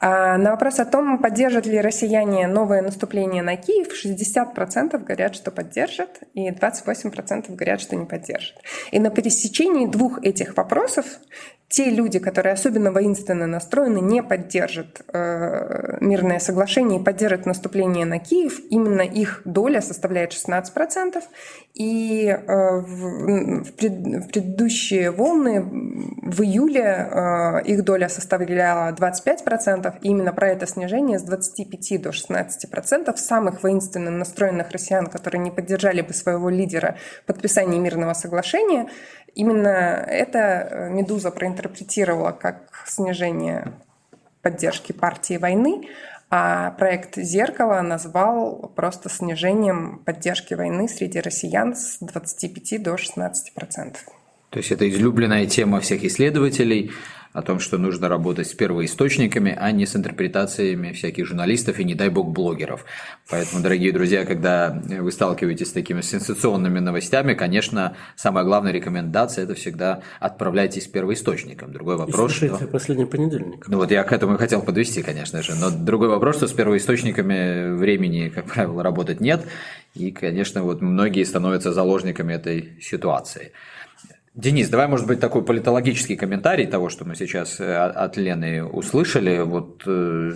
А 0.00 0.38
на 0.38 0.52
вопрос 0.52 0.78
о 0.78 0.84
том, 0.84 1.18
поддержат 1.18 1.66
ли 1.66 1.80
россияне 1.80 2.46
новое 2.46 2.82
наступление 2.82 3.42
на 3.42 3.56
Киев, 3.56 3.88
60% 3.92 4.96
говорят, 4.98 5.34
что 5.34 5.50
поддержат, 5.50 6.20
и 6.34 6.50
28% 6.50 7.54
говорят, 7.54 7.80
что 7.80 7.96
не 7.96 8.06
поддержат. 8.06 8.56
И 8.92 9.00
на 9.00 9.10
пересечении 9.10 9.86
двух 9.86 10.22
этих 10.22 10.56
вопросов 10.56 11.06
те 11.68 11.90
люди, 11.90 12.18
которые 12.18 12.54
особенно 12.54 12.90
воинственно 12.90 13.46
настроены, 13.46 13.98
не 13.98 14.22
поддержат 14.22 15.02
э, 15.12 15.98
мирное 16.00 16.38
соглашение 16.38 16.98
и 16.98 17.04
поддержат 17.04 17.44
наступление 17.44 18.06
на 18.06 18.18
Киев. 18.18 18.58
Именно 18.70 19.02
их 19.02 19.42
доля 19.44 19.82
составляет 19.82 20.32
16%. 20.32 21.22
И 21.74 22.26
э, 22.26 22.46
в, 22.46 23.64
в, 23.64 23.72
пред, 23.74 23.92
в 23.92 24.28
предыдущие 24.28 25.10
волны 25.10 25.60
в 25.60 26.42
июле 26.42 26.82
э, 26.82 27.62
их 27.64 27.84
доля 27.84 28.08
составляла 28.08 28.92
25%. 28.92 29.98
И 30.00 30.08
именно 30.08 30.32
про 30.32 30.48
это 30.48 30.66
снижение 30.66 31.18
с 31.18 31.22
25 31.22 32.00
до 32.00 32.10
16% 32.10 33.14
самых 33.18 33.62
воинственно 33.62 34.10
настроенных 34.10 34.70
россиян, 34.70 35.06
которые 35.06 35.42
не 35.42 35.50
поддержали 35.50 36.00
бы 36.00 36.14
своего 36.14 36.48
лидера 36.48 36.96
подписания 37.26 37.78
мирного 37.78 38.14
соглашения, 38.14 38.88
Именно 39.38 39.68
это 39.68 40.38
э, 40.38 40.90
«Медуза» 40.90 41.30
проинтерпретировала 41.30 42.32
как 42.32 42.82
снижение 42.86 43.72
поддержки 44.42 44.90
партии 44.90 45.36
войны, 45.36 45.88
а 46.28 46.72
проект 46.72 47.14
«Зеркало» 47.14 47.80
назвал 47.82 48.72
просто 48.74 49.08
снижением 49.08 50.02
поддержки 50.04 50.54
войны 50.54 50.88
среди 50.88 51.20
россиян 51.20 51.76
с 51.76 51.98
25 52.00 52.82
до 52.82 52.96
16 52.96 53.54
процентов. 53.54 54.02
То 54.50 54.58
есть 54.58 54.72
это 54.72 54.90
излюбленная 54.90 55.46
тема 55.46 55.78
всех 55.80 56.02
исследователей. 56.02 56.90
О 57.32 57.42
том, 57.42 57.60
что 57.60 57.78
нужно 57.78 58.08
работать 58.08 58.46
с 58.46 58.54
первоисточниками, 58.54 59.56
а 59.58 59.70
не 59.70 59.86
с 59.86 59.94
интерпретациями 59.96 60.92
всяких 60.92 61.26
журналистов 61.26 61.78
и, 61.78 61.84
не 61.84 61.94
дай 61.94 62.08
бог, 62.08 62.28
блогеров. 62.28 62.84
Поэтому, 63.30 63.62
дорогие 63.62 63.92
друзья, 63.92 64.24
когда 64.24 64.70
вы 64.70 65.12
сталкиваетесь 65.12 65.68
с 65.68 65.72
такими 65.72 66.00
сенсационными 66.00 66.78
новостями, 66.78 67.34
конечно, 67.34 67.96
самая 68.16 68.44
главная 68.44 68.72
рекомендация– 68.72 69.44
это 69.44 69.54
всегда 69.54 70.02
отправляйтесь 70.20 70.86
к 70.86 70.92
первоисточникам. 70.92 71.72
Другой 71.72 71.96
вопрос, 71.96 72.42
и 72.42 72.48
что... 72.48 72.66
последний 72.66 73.06
понедельник. 73.06 73.68
Ну 73.68 73.76
вот 73.78 73.90
я 73.90 74.02
к 74.04 74.12
этому 74.12 74.34
и 74.34 74.38
хотел 74.38 74.62
подвести, 74.62 75.02
конечно 75.02 75.42
же. 75.42 75.54
Но 75.54 75.70
другой 75.70 76.08
вопрос, 76.08 76.36
что 76.36 76.46
с 76.46 76.52
первоисточниками 76.52 77.76
времени, 77.76 78.28
как 78.28 78.46
правило, 78.46 78.82
работать 78.82 79.20
нет. 79.20 79.46
И, 79.94 80.10
конечно, 80.10 80.62
вот 80.62 80.80
многие 80.80 81.24
становятся 81.24 81.72
заложниками 81.72 82.34
этой 82.34 82.78
ситуации. 82.80 83.52
Денис, 84.38 84.68
давай, 84.68 84.86
может 84.86 85.04
быть, 85.08 85.18
такой 85.18 85.42
политологический 85.42 86.14
комментарий 86.14 86.64
того, 86.64 86.90
что 86.90 87.04
мы 87.04 87.16
сейчас 87.16 87.58
э, 87.58 87.74
от 87.74 88.16
Лены 88.16 88.62
услышали. 88.62 89.40
Вот 89.40 89.82
э, 89.84 90.32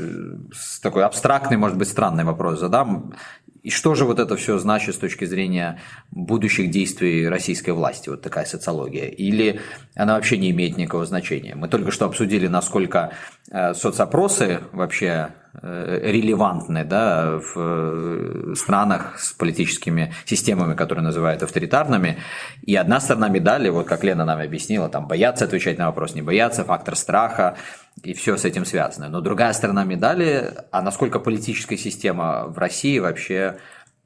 такой 0.83 1.05
абстрактный, 1.05 1.57
может 1.57 1.79
быть, 1.79 1.87
странный 1.87 2.25
вопрос 2.25 2.59
задам. 2.59 3.15
И 3.63 3.71
что 3.71 3.95
же 3.95 4.05
вот 4.05 4.19
это 4.19 4.35
все 4.35 4.59
значит 4.59 4.97
с 4.97 4.99
точки 4.99 5.25
зрения 5.25 5.79
будущих 6.11 6.69
действий 6.73 7.29
российской 7.29 7.71
власти, 7.71 8.09
вот 8.09 8.23
такая 8.23 8.45
социология? 8.45 9.07
Или 9.07 9.61
она 9.95 10.17
вообще 10.17 10.37
не 10.37 10.51
имеет 10.51 10.77
никакого 10.77 11.07
значения? 11.07 11.55
Мы 11.55 11.69
только 11.69 11.93
что 11.93 12.05
обсудили, 12.05 12.49
насколько 12.49 13.13
э, 13.53 13.73
соцопросы 13.73 14.63
вообще 14.73 15.29
релевантны 15.61 16.85
да, 16.85 17.39
в 17.39 17.53
э, 17.57 18.55
странах 18.57 19.19
с 19.19 19.33
политическими 19.33 20.15
системами, 20.25 20.75
которые 20.75 21.05
называют 21.05 21.43
авторитарными. 21.43 22.19
И 22.63 22.75
одна 22.75 23.01
сторона 23.01 23.29
медали, 23.29 23.69
вот 23.69 23.87
как 23.87 24.03
Лена 24.03 24.25
нам 24.25 24.41
объяснила, 24.41 24.89
там 24.89 25.07
боятся 25.07 25.45
отвечать 25.45 25.79
на 25.79 25.87
вопрос, 25.87 26.15
не 26.15 26.23
боятся, 26.23 26.65
фактор 26.65 26.97
страха, 26.97 27.57
и 28.03 28.15
все 28.15 28.39
с 28.39 28.47
этим 28.47 28.65
связано. 28.65 29.09
Но 29.09 29.21
другая 29.21 29.53
сторона 29.53 29.85
медали, 29.85 30.55
а 30.71 30.81
насколько 30.81 31.19
политическая 31.19 31.77
система 31.77 32.47
в 32.47 32.57
России 32.57 32.99
вообще 32.99 33.59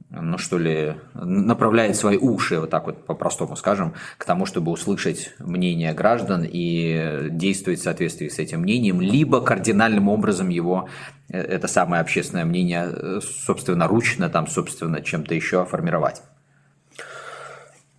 ну 0.09 0.37
что 0.37 0.57
ли, 0.57 0.95
направляет 1.13 1.95
свои 1.95 2.17
уши, 2.17 2.59
вот 2.59 2.69
так 2.69 2.85
вот 2.85 3.05
по-простому 3.05 3.55
скажем, 3.55 3.93
к 4.17 4.25
тому, 4.25 4.45
чтобы 4.45 4.71
услышать 4.71 5.33
мнение 5.39 5.93
граждан 5.93 6.45
и 6.47 7.29
действовать 7.31 7.79
в 7.79 7.83
соответствии 7.83 8.29
с 8.29 8.39
этим 8.39 8.61
мнением, 8.61 9.01
либо 9.01 9.41
кардинальным 9.41 10.07
образом 10.07 10.49
его, 10.49 10.87
э, 11.29 11.39
это 11.39 11.67
самое 11.67 12.01
общественное 12.01 12.45
мнение, 12.45 12.89
э, 12.89 13.19
собственно, 13.21 13.87
ручно, 13.87 14.29
там, 14.29 14.47
собственно, 14.47 15.01
чем-то 15.01 15.35
еще 15.35 15.65
формировать. 15.65 16.21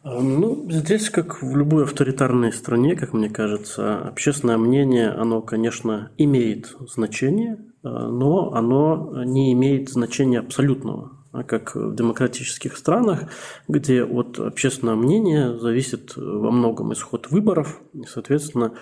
А, 0.03 0.21
ну, 0.21 0.67
здесь, 0.71 1.11
как 1.11 1.43
в 1.43 1.57
любой 1.57 1.85
авторитарной 1.85 2.53
стране, 2.53 2.97
как 2.97 3.13
мне 3.13 3.29
кажется, 3.29 3.99
общественное 3.99 4.57
мнение, 4.57 5.11
оно, 5.11 5.43
конечно, 5.43 6.11
имеет 6.17 6.75
значение, 6.89 7.59
а, 7.83 8.09
но 8.09 8.53
оно 8.53 9.25
не 9.25 9.53
имеет 9.53 9.91
значения 9.91 10.39
абсолютного. 10.39 11.18
А 11.33 11.43
как 11.43 11.75
в 11.75 11.95
демократических 11.95 12.77
странах, 12.77 13.25
где 13.69 14.03
от 14.03 14.39
общественного 14.39 14.97
мнения 14.97 15.59
зависит 15.59 16.17
во 16.17 16.51
многом 16.51 16.93
исход 16.95 17.31
выборов, 17.31 17.81
и, 17.93 18.05
соответственно, 18.05 18.73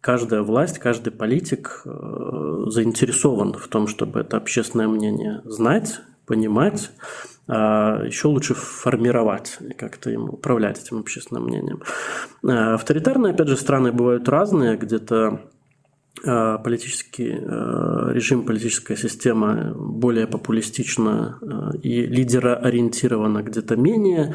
каждая 0.00 0.42
власть, 0.42 0.78
каждый 0.78 1.12
политик 1.12 1.82
заинтересован 1.84 3.54
в 3.54 3.66
том, 3.66 3.88
чтобы 3.88 4.20
это 4.20 4.36
общественное 4.36 4.86
мнение 4.86 5.42
знать, 5.44 6.00
понимать, 6.24 6.92
а 7.48 8.04
еще 8.04 8.28
лучше 8.28 8.54
формировать 8.54 9.56
и 9.60 9.72
как-то 9.72 10.10
им 10.10 10.28
управлять 10.28 10.80
этим 10.80 10.98
общественным 10.98 11.44
мнением. 11.44 11.82
А 12.46 12.74
авторитарные, 12.74 13.32
опять 13.32 13.48
же, 13.48 13.56
страны 13.56 13.90
бывают 13.90 14.28
разные, 14.28 14.76
где-то 14.76 15.50
политический 16.22 17.30
режим, 17.30 18.44
политическая 18.44 18.96
система 18.96 19.72
более 19.74 20.26
популистична 20.26 21.38
и 21.82 22.06
лидероориентирована, 22.06 23.42
где-то 23.42 23.76
менее, 23.76 24.34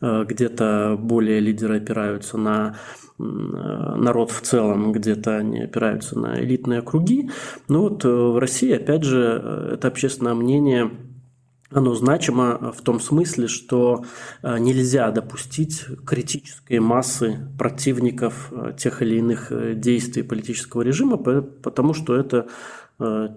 где-то 0.00 0.96
более 0.98 1.40
лидеры 1.40 1.78
опираются 1.78 2.38
на 2.38 2.76
народ 3.18 4.32
в 4.32 4.40
целом, 4.40 4.92
где-то 4.92 5.36
они 5.36 5.62
опираются 5.62 6.18
на 6.18 6.40
элитные 6.40 6.82
круги. 6.82 7.30
Но 7.68 7.82
вот 7.82 8.04
в 8.04 8.38
России, 8.38 8.72
опять 8.72 9.04
же, 9.04 9.70
это 9.74 9.88
общественное 9.88 10.34
мнение– 10.34 10.90
оно 11.74 11.94
значимо 11.94 12.72
в 12.72 12.80
том 12.82 13.00
смысле, 13.00 13.48
что 13.48 14.04
э, 14.42 14.58
нельзя 14.58 15.10
допустить 15.10 15.84
критической 16.06 16.78
массы 16.78 17.48
противников 17.58 18.52
э, 18.52 18.74
тех 18.78 19.02
или 19.02 19.16
иных 19.16 19.50
э, 19.50 19.74
действий 19.74 20.22
политического 20.22 20.82
режима, 20.82 21.16
потому 21.16 21.94
что 21.94 22.14
это 22.14 22.46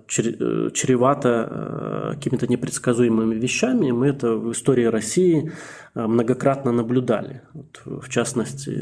чревато 0.08 2.13
какими-то 2.13 2.46
непредсказуемыми 2.46 3.34
вещами. 3.34 3.89
Мы 3.89 4.10
это 4.10 4.34
в 4.34 4.51
истории 4.51 4.86
России 4.86 5.51
многократно 5.96 6.72
наблюдали. 6.72 7.41
Вот, 7.53 7.82
в 8.03 8.08
частности, 8.08 8.79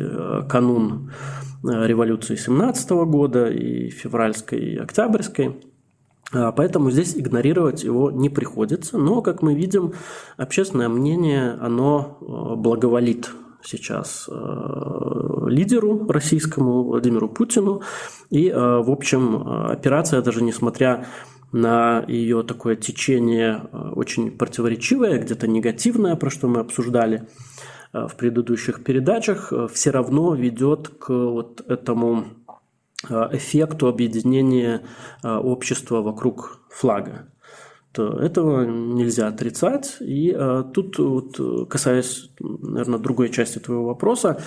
канун 0.50 1.14
революции 1.64 2.36
17 2.36 2.90
года 3.08 3.48
и 3.48 3.90
февральской, 3.90 4.60
и 4.60 4.76
октябрьской– 4.76 5.56
поэтому 6.32 6.92
здесь 6.92 7.16
игнорировать 7.16 7.84
его 7.84 8.12
не 8.12 8.30
приходится. 8.30 8.98
Но, 8.98 9.22
как 9.22 9.42
мы 9.42 9.54
видим, 9.54 9.94
общественное 10.38 10.90
мнение, 10.90 11.52
оно 11.62 12.18
э, 12.20 12.56
благоволит 12.56 13.32
сейчас 13.64 14.28
э, 14.30 15.48
лидеру 15.48 16.08
российскому 16.08 16.84
Владимиру 16.84 17.30
Путину. 17.30 17.82
И, 18.30 18.50
э, 18.50 18.56
в 18.56 18.92
общем, 18.92 19.48
операция, 19.70 20.22
даже 20.22 20.44
несмотря 20.44 21.06
на 21.52 22.04
ее 22.08 22.44
такое 22.44 22.76
течение 22.76 23.62
очень 23.96 24.32
противоречивое, 24.32 25.20
где-то 25.20 25.48
негативное, 25.48 26.16
про 26.16 26.30
что 26.30 26.48
мы 26.48 26.60
обсуждали 26.60 27.30
в 27.94 28.14
предыдущих 28.18 28.84
передачах, 28.84 29.54
все 29.72 29.92
равно 29.92 30.36
ведет 30.36 30.90
к 30.90 31.08
вот 31.10 31.62
этому 31.70 32.26
эффекту 33.04 33.88
объединения 33.88 34.82
э, 35.24 35.36
общества 35.36 36.02
вокруг 36.02 36.60
флага. 36.70 37.28
То 37.92 38.20
этого 38.20 38.66
нельзя 38.66 39.28
отрицать. 39.28 39.98
И 40.00 40.34
э, 40.36 40.64
тут, 40.74 40.98
вот, 41.00 41.70
касаясь, 41.70 42.30
наверное, 42.40 43.00
другой 43.00 43.30
части 43.30 43.60
твоего 43.60 43.86
вопроса, 43.86 44.42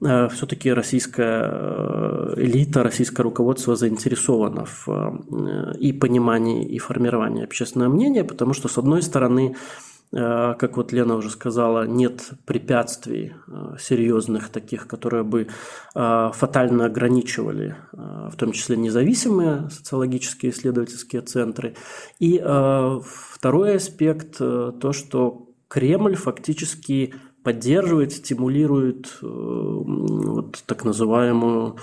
все-таки 0.00 0.72
российская 0.72 2.34
элита, 2.34 2.82
российское 2.82 3.22
руководство 3.22 3.76
заинтересовано 3.76 4.64
в 4.64 5.76
и 5.78 5.92
понимании, 5.92 6.64
и 6.66 6.78
формировании 6.78 7.44
общественного 7.44 7.88
мнения, 7.88 8.24
потому 8.24 8.52
что, 8.52 8.66
с 8.66 8.78
одной 8.78 9.02
стороны, 9.02 9.54
Э, 9.54 9.91
как 10.12 10.76
вот 10.76 10.92
Лена 10.92 11.16
уже 11.16 11.30
сказала, 11.30 11.86
нет 11.86 12.32
препятствий 12.44 13.32
э, 13.46 13.76
серьезных 13.80 14.50
таких, 14.50 14.86
которые 14.86 15.24
бы 15.24 15.48
э, 15.94 16.30
фатально 16.34 16.84
ограничивали, 16.84 17.76
в 17.92 18.36
том 18.36 18.52
числе 18.52 18.76
независимые 18.76 19.70
социологические 19.70 20.52
исследовательские 20.52 21.22
центры. 21.22 21.74
И 22.18 22.38
второй 22.38 23.76
аспект, 23.76 24.38
то, 24.38 24.92
что 24.92 25.48
Кремль 25.68 26.16
фактически 26.16 27.14
поддерживает, 27.42 28.12
стимулирует 28.12 29.18
вот 29.20 30.62
так 30.66 30.84
называемую 30.84 31.76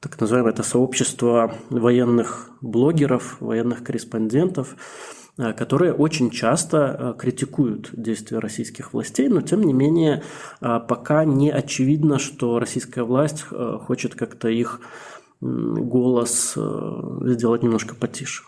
так 0.00 0.20
называемое 0.20 0.52
это 0.52 0.64
сообщество 0.64 1.54
военных 1.70 2.50
блогеров, 2.60 3.40
военных 3.40 3.84
корреспондентов, 3.84 4.74
Э, 4.76 5.21
которые 5.36 5.94
очень 5.94 6.30
часто 6.30 6.96
э, 6.98 7.14
критикуют 7.18 7.90
действия 7.92 8.38
российских 8.38 8.92
властей, 8.92 9.28
но 9.28 9.40
тем 9.40 9.62
не 9.62 9.72
менее 9.72 10.22
э, 10.60 10.80
пока 10.86 11.24
не 11.24 11.50
очевидно, 11.50 12.18
что 12.18 12.58
российская 12.58 13.02
власть 13.02 13.42
хочет 13.42 14.14
как-то 14.14 14.48
их 14.48 14.80
голос 15.40 16.56
сделать 16.56 17.62
немножко 17.64 17.96
потише. 17.96 18.44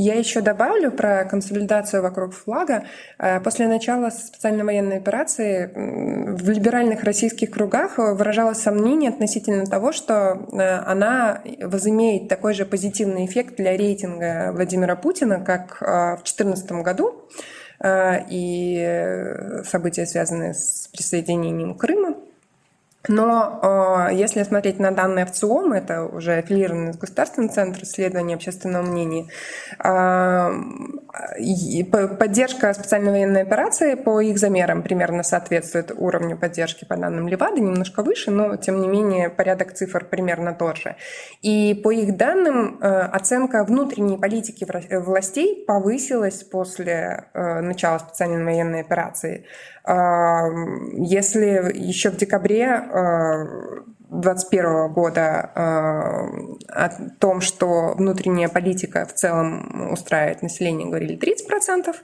Я 0.00 0.14
еще 0.14 0.42
добавлю 0.42 0.92
про 0.92 1.24
консолидацию 1.24 2.04
вокруг 2.04 2.32
флага. 2.32 2.84
Э, 3.18 3.40
после 3.40 3.66
начала 3.66 4.10
специальной 4.10 4.62
военной 4.62 4.98
операции 4.98 5.72
в 5.74 6.48
либеральных 6.48 7.02
российских 7.02 7.50
кругах 7.50 7.98
выражалось 7.98 8.58
сомнение 8.58 9.10
относительно 9.10 9.66
того, 9.66 9.90
что 9.90 10.14
э, 10.52 10.60
она 10.86 11.42
возымеет 11.60 12.28
такой 12.28 12.54
же 12.54 12.64
позитивный 12.64 13.26
эффект 13.26 13.56
для 13.56 13.76
рейтинга 13.76 14.52
Владимира 14.52 14.94
Путина, 14.94 15.40
как 15.40 15.82
э, 15.82 16.14
в 16.14 16.22
2014 16.22 16.70
году 16.84 17.28
и 17.84 19.62
события, 19.64 20.04
связанные 20.04 20.54
с 20.54 20.88
присоединением 20.92 21.76
Крыма. 21.76 22.17
Но 23.08 24.08
э, 24.10 24.14
если 24.14 24.42
смотреть 24.42 24.78
на 24.78 24.90
данные 24.90 25.24
ВЦИОМ, 25.24 25.72
это 25.72 26.04
уже 26.04 26.34
аффилированный 26.34 26.92
государственный 26.92 27.48
центр 27.48 27.82
исследования 27.82 28.34
общественного 28.34 28.82
мнения, 28.82 29.28
э, 29.82 30.50
поддержка 32.18 32.74
специальной 32.74 33.10
военной 33.10 33.42
операции 33.42 33.94
по 33.94 34.20
их 34.20 34.38
замерам 34.38 34.82
примерно 34.82 35.22
соответствует 35.22 35.90
уровню 35.96 36.36
поддержки 36.36 36.84
по 36.84 36.96
данным 36.96 37.28
Левады, 37.28 37.60
немножко 37.60 38.02
выше, 38.02 38.30
но 38.30 38.56
тем 38.56 38.80
не 38.80 38.88
менее 38.88 39.30
порядок 39.30 39.72
цифр 39.72 40.04
примерно 40.04 40.52
тот 40.52 40.76
же. 40.76 40.96
И 41.40 41.80
по 41.82 41.90
их 41.90 42.16
данным 42.16 42.78
э, 42.80 42.86
оценка 42.86 43.64
внутренней 43.64 44.18
политики 44.18 44.66
властей 44.90 45.64
повысилась 45.66 46.44
после 46.44 47.24
э, 47.32 47.60
начала 47.60 47.98
специальной 47.98 48.44
военной 48.44 48.80
операции. 48.80 49.46
Если 49.88 51.72
еще 51.74 52.10
в 52.10 52.16
декабре 52.16 52.82
2021 54.10 54.64
э, 54.64 54.88
года 54.88 55.50
э, 55.54 55.60
о 56.68 56.88
том, 57.18 57.40
что 57.40 57.94
внутренняя 57.94 58.48
политика 58.48 59.04
в 59.06 59.12
целом 59.14 59.92
устраивает 59.92 60.42
население, 60.42 60.88
говорили 60.88 61.18
30%, 61.18 61.94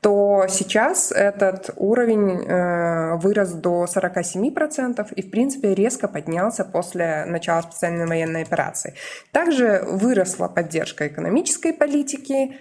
то 0.00 0.46
сейчас 0.48 1.12
этот 1.12 1.70
уровень 1.76 2.44
э, 2.44 3.16
вырос 3.16 3.52
до 3.52 3.84
47% 3.84 5.14
и, 5.14 5.22
в 5.22 5.30
принципе, 5.30 5.74
резко 5.74 6.08
поднялся 6.08 6.64
после 6.64 7.24
начала 7.26 7.62
специальной 7.62 8.06
военной 8.06 8.42
операции. 8.42 8.94
Также 9.32 9.82
выросла 9.86 10.48
поддержка 10.48 11.06
экономической 11.06 11.72
политики, 11.72 12.56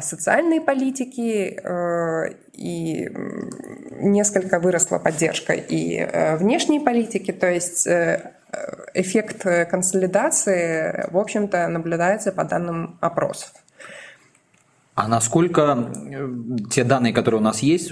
социальной 0.00 0.60
политики 0.60 1.58
э, 1.62 2.34
и 2.52 3.08
несколько 4.00 4.60
выросла 4.60 4.98
поддержка 4.98 5.54
и 5.54 5.96
э, 5.96 6.36
внешней 6.36 6.80
политики, 6.80 7.32
то 7.32 7.50
есть 7.50 7.86
э, 7.86 8.32
эффект 8.92 9.44
консолидации, 9.70 11.10
в 11.10 11.16
общем-то, 11.16 11.68
наблюдается 11.68 12.32
по 12.32 12.44
данным 12.44 12.98
опросов. 13.00 13.52
А 14.94 15.08
насколько 15.08 15.90
те 16.70 16.84
данные, 16.84 17.14
которые 17.14 17.40
у 17.40 17.42
нас 17.42 17.60
есть, 17.60 17.90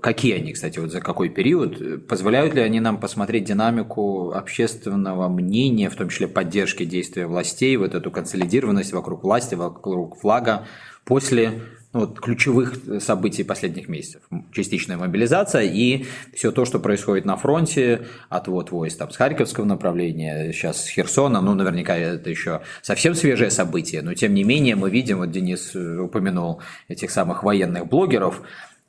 какие 0.00 0.36
они, 0.36 0.54
кстати, 0.54 0.78
вот 0.78 0.90
за 0.90 1.02
какой 1.02 1.28
период, 1.28 2.08
позволяют 2.08 2.54
ли 2.54 2.62
они 2.62 2.80
нам 2.80 2.98
посмотреть 2.98 3.44
динамику 3.44 4.32
общественного 4.32 5.28
мнения, 5.28 5.90
в 5.90 5.96
том 5.96 6.08
числе 6.08 6.28
поддержки 6.28 6.86
действия 6.86 7.26
властей, 7.26 7.76
вот 7.76 7.94
эту 7.94 8.10
консолидированность 8.10 8.94
вокруг 8.94 9.24
власти, 9.24 9.56
вокруг 9.56 10.18
флага, 10.18 10.66
после 11.04 11.60
ну, 11.92 12.00
вот, 12.00 12.20
ключевых 12.20 12.78
событий 13.00 13.44
последних 13.44 13.88
месяцев. 13.88 14.22
Частичная 14.50 14.96
мобилизация 14.96 15.62
и 15.62 16.06
все 16.32 16.50
то, 16.50 16.64
что 16.64 16.78
происходит 16.78 17.26
на 17.26 17.36
фронте, 17.36 18.06
отвод 18.30 18.70
войск 18.70 18.96
там, 18.96 19.10
с 19.10 19.16
Харьковского 19.16 19.66
направления, 19.66 20.52
сейчас 20.52 20.84
с 20.84 20.88
Херсона, 20.88 21.42
ну, 21.42 21.54
наверняка 21.54 21.94
это 21.94 22.30
еще 22.30 22.62
совсем 22.80 23.14
свежее 23.14 23.50
событие, 23.50 24.00
но 24.00 24.14
тем 24.14 24.32
не 24.32 24.42
менее 24.42 24.74
мы 24.74 24.88
видим, 24.90 25.18
вот 25.18 25.30
Денис 25.30 25.74
упомянул 25.74 26.62
этих 26.88 27.10
самых 27.10 27.42
военных 27.42 27.86
блогеров, 27.86 28.40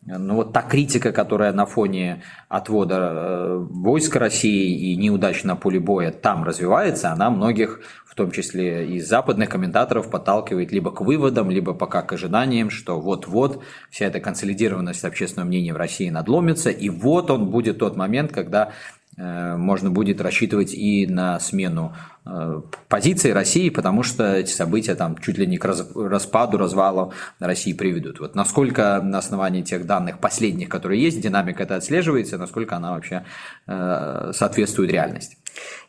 ну 0.06 0.36
вот 0.36 0.54
та 0.54 0.62
критика, 0.62 1.12
которая 1.12 1.54
на 1.54 1.66
фоне 1.66 2.24
отвода 2.50 2.96
э, 2.98 3.58
войск 3.70 4.16
России 4.16 4.92
и 4.92 4.96
неудач 4.98 5.44
на 5.44 5.56
поле 5.56 5.80
боя 5.80 6.12
там 6.12 6.44
развивается, 6.44 7.12
она 7.12 7.30
многих 7.30 7.80
в 8.14 8.16
том 8.16 8.30
числе 8.30 8.86
и 8.86 9.00
западных 9.00 9.50
комментаторов, 9.50 10.12
подталкивает 10.12 10.72
либо 10.72 10.92
к 10.92 11.02
выводам, 11.02 11.50
либо 11.50 11.74
пока 11.74 12.04
к 12.04 12.14
ожиданиям, 12.14 12.70
что 12.70 13.02
вот-вот 13.02 13.64
вся 13.90 14.06
эта 14.06 14.20
консолидированность 14.20 15.04
общественного 15.04 15.48
мнения 15.48 15.74
в 15.74 15.78
России 15.78 16.12
надломится, 16.12 16.70
и 16.70 16.90
вот 16.90 17.32
он 17.32 17.50
будет 17.50 17.80
тот 17.80 17.98
момент, 17.98 18.32
когда 18.32 18.72
можно 19.18 19.92
будет 19.92 20.22
рассчитывать 20.22 20.74
и 20.74 21.06
на 21.06 21.40
смену 21.40 21.94
э, 22.26 22.62
позиции 22.88 23.30
России, 23.32 23.70
потому 23.70 24.02
что 24.02 24.36
эти 24.36 24.52
события 24.52 24.96
там 24.96 25.18
чуть 25.18 25.38
ли 25.38 25.46
не 25.46 25.58
к 25.58 25.66
распаду, 25.66 26.58
развалу 26.58 27.14
России 27.40 27.74
приведут. 27.74 28.20
Вот 28.20 28.36
насколько 28.36 29.02
на 29.04 29.20
основании 29.20 29.62
тех 29.62 29.86
данных 29.86 30.20
последних, 30.20 30.70
которые 30.70 31.02
есть, 31.02 31.22
динамика 31.22 31.64
это 31.64 31.76
отслеживается, 31.76 32.38
насколько 32.38 32.76
она 32.76 32.92
вообще 32.92 33.24
э, 33.68 34.32
соответствует 34.34 34.92
реальности? 34.92 35.38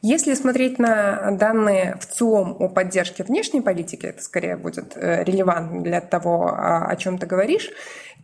Если 0.03 0.35
смотреть 0.35 0.79
на 0.79 1.31
данные 1.33 1.97
в 2.01 2.07
ЦИОМ 2.07 2.57
о 2.59 2.69
поддержке 2.69 3.25
внешней 3.25 3.61
политики, 3.61 4.07
это 4.07 4.23
скорее 4.23 4.57
будет 4.57 4.97
э, 4.97 5.25
релевантно 5.25 5.83
для 5.83 6.01
того, 6.01 6.53
о 6.55 6.95
чем 6.97 7.19
ты 7.19 7.27
говоришь, 7.27 7.71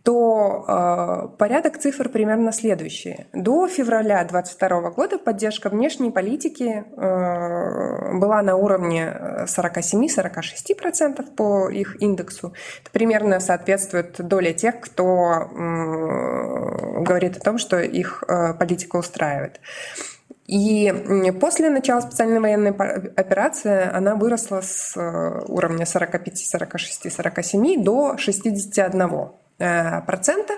то 0.03 0.65
э, 0.67 1.37
порядок 1.37 1.77
цифр 1.77 2.09
примерно 2.09 2.51
следующий. 2.51 3.27
До 3.33 3.67
февраля 3.67 4.23
2022 4.23 4.89
года 4.91 5.17
поддержка 5.19 5.69
внешней 5.69 6.11
политики 6.11 6.83
э, 6.83 8.17
была 8.17 8.41
на 8.41 8.55
уровне 8.55 9.45
47-46% 9.45 11.35
по 11.35 11.69
их 11.69 12.01
индексу. 12.01 12.53
Это 12.81 12.91
примерно 12.91 13.39
соответствует 13.39 14.15
доле 14.27 14.53
тех, 14.53 14.79
кто 14.79 15.49
говорит 17.01 17.37
о 17.37 17.39
том, 17.39 17.57
что 17.57 17.79
их 17.79 18.23
политика 18.59 18.97
устраивает. 18.97 19.59
И 20.51 20.93
после 21.39 21.69
начала 21.69 22.01
специальной 22.01 22.41
военной 22.41 22.71
операции 22.71 23.89
она 23.89 24.15
выросла 24.15 24.59
с 24.59 24.97
э, 24.97 25.45
уровня 25.47 25.85
45, 25.85 26.37
46, 26.37 27.09
47 27.09 27.81
до 27.81 28.17
61 28.17 29.01
э, 29.59 30.01
процента. 30.01 30.55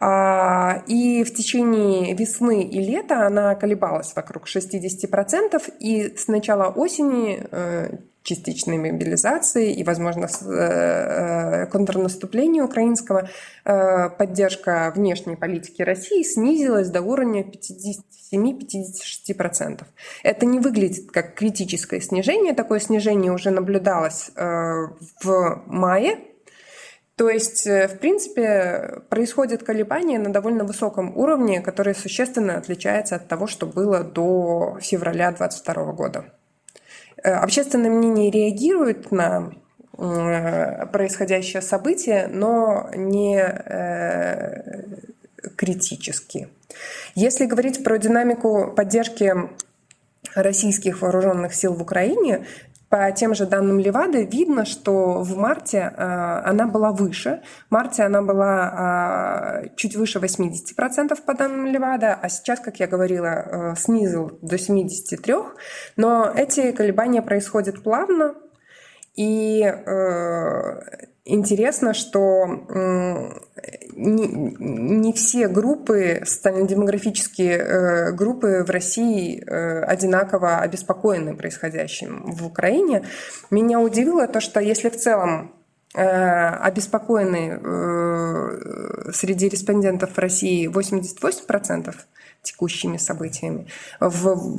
А, 0.00 0.82
и 0.86 1.22
в 1.22 1.34
течение 1.34 2.14
весны 2.14 2.62
и 2.62 2.80
лета 2.80 3.26
она 3.26 3.54
колебалась 3.56 4.16
вокруг 4.16 4.48
60%, 4.48 5.70
и 5.78 6.16
с 6.16 6.26
начала 6.26 6.68
осени 6.68 7.46
э, 7.50 7.98
частичной 8.22 8.78
мобилизации 8.78 9.72
и, 9.72 9.82
возможно, 9.82 10.28
контрнаступления 11.70 12.62
украинского, 12.62 13.28
поддержка 13.64 14.92
внешней 14.94 15.36
политики 15.36 15.82
России 15.82 16.22
снизилась 16.22 16.90
до 16.90 17.00
уровня 17.02 17.44
50 17.44 18.04
57-56%. 18.32 19.84
Это 20.22 20.46
не 20.46 20.60
выглядит 20.60 21.10
как 21.10 21.34
критическое 21.34 22.00
снижение. 22.00 22.54
Такое 22.54 22.80
снижение 22.80 23.32
уже 23.32 23.50
наблюдалось 23.50 24.30
э, 24.34 24.42
в 25.22 25.62
мае. 25.66 26.18
То 27.16 27.28
есть, 27.28 27.66
э, 27.66 27.88
в 27.88 27.98
принципе, 27.98 29.02
происходит 29.08 29.62
колебание 29.62 30.18
на 30.18 30.32
довольно 30.32 30.64
высоком 30.64 31.16
уровне, 31.16 31.60
которое 31.60 31.94
существенно 31.94 32.56
отличается 32.56 33.16
от 33.16 33.28
того, 33.28 33.46
что 33.46 33.66
было 33.66 34.02
до 34.02 34.78
февраля 34.80 35.30
2022 35.30 35.92
года. 35.92 36.39
Э, 37.22 37.32
общественное 37.34 37.90
мнение 37.90 38.30
реагирует 38.30 39.10
на 39.10 39.52
происходящее 40.92 41.60
событие, 41.60 42.26
но 42.28 42.88
не 42.94 43.38
критически. 45.56 46.48
Если 47.14 47.44
говорить 47.44 47.84
про 47.84 47.98
динамику 47.98 48.72
поддержки 48.74 49.34
российских 50.34 51.02
вооруженных 51.02 51.54
сил 51.54 51.74
в 51.74 51.82
Украине, 51.82 52.46
по 52.90 53.10
тем 53.12 53.34
же 53.36 53.46
данным 53.46 53.78
Левады 53.78 54.24
видно, 54.24 54.64
что 54.64 55.22
в 55.22 55.36
марте 55.36 55.78
э, 55.78 56.02
она 56.44 56.66
была 56.66 56.90
выше. 56.90 57.40
В 57.68 57.72
марте 57.72 58.02
она 58.02 58.20
была 58.20 59.62
э, 59.62 59.68
чуть 59.76 59.94
выше 59.94 60.18
80% 60.18 61.16
по 61.24 61.34
данным 61.34 61.66
Левада, 61.66 62.18
а 62.20 62.28
сейчас, 62.28 62.58
как 62.58 62.80
я 62.80 62.88
говорила, 62.88 63.26
э, 63.26 63.74
снизил 63.76 64.38
до 64.42 64.56
73%. 64.56 65.52
Но 65.96 66.32
эти 66.34 66.72
колебания 66.72 67.22
происходят 67.22 67.80
плавно, 67.80 68.34
и 69.14 69.60
интересно, 71.24 71.94
что 71.94 72.46
не, 74.00 74.26
не 74.58 75.12
все 75.12 75.48
группы, 75.48 76.22
социально-демографические 76.24 77.58
э, 77.58 78.12
группы 78.12 78.64
в 78.66 78.70
России 78.70 79.42
э, 79.44 79.82
одинаково 79.82 80.58
обеспокоены 80.58 81.36
происходящим 81.36 82.32
в 82.32 82.46
Украине. 82.46 83.04
Меня 83.50 83.80
удивило 83.80 84.26
то, 84.26 84.40
что 84.40 84.60
если 84.60 84.88
в 84.88 84.96
целом 84.96 85.54
э, 85.94 86.02
обеспокоены 86.02 87.60
среди 89.12 89.48
респондентов 89.48 90.16
России 90.18 90.68
88% 90.68 91.94
текущими 92.42 92.96
событиями, 92.96 93.66
в 94.00 94.56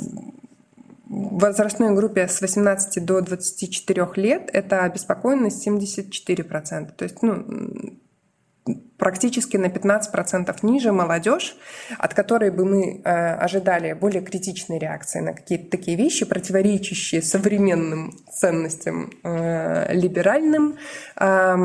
возрастной 1.11 1.93
группе 1.93 2.27
с 2.27 2.39
18 2.41 3.03
до 3.03 3.21
24 3.21 4.07
лет 4.15 4.49
это 4.53 4.83
обеспокоенность 4.83 5.67
74%. 5.67 6.93
То 6.95 7.03
есть 7.03 7.21
ну, 7.21 7.45
практически 9.01 9.57
на 9.57 9.65
15% 9.65 10.55
ниже 10.61 10.91
молодежь, 10.91 11.55
от 11.97 12.13
которой 12.13 12.51
бы 12.51 12.65
мы 12.65 13.01
э, 13.03 13.33
ожидали 13.45 13.93
более 13.93 14.21
критичной 14.21 14.77
реакции 14.77 15.21
на 15.21 15.33
какие-то 15.33 15.71
такие 15.71 15.97
вещи, 15.97 16.23
противоречащие 16.23 17.23
современным 17.23 18.11
ценностям 18.31 19.09
э, 19.23 19.91
либеральным, 19.95 20.75
э, 21.19 21.55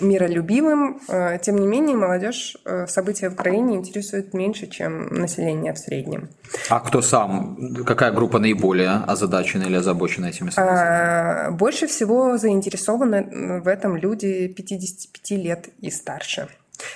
миролюбивым. 0.00 1.00
Э, 1.08 1.38
тем 1.42 1.56
не 1.56 1.66
менее, 1.66 1.96
молодежь 1.96 2.56
события 2.86 3.30
в 3.30 3.32
Украине 3.32 3.74
интересует 3.74 4.32
меньше, 4.32 4.68
чем 4.68 5.08
население 5.08 5.72
в 5.72 5.78
среднем. 5.78 6.28
А 6.68 6.78
кто 6.78 7.02
сам, 7.02 7.56
какая 7.84 8.12
группа 8.12 8.38
наиболее 8.38 9.02
озадачена 9.08 9.64
или 9.64 9.76
озабочена 9.76 10.26
этими 10.26 10.50
событиями? 10.50 11.56
Больше 11.56 11.88
всего 11.88 12.38
заинтересованы 12.38 13.60
в 13.60 13.66
этом 13.66 13.96
люди 13.96 14.46
55 14.46 15.30
лет 15.30 15.68
и 15.80 15.90
старше. 15.90 16.48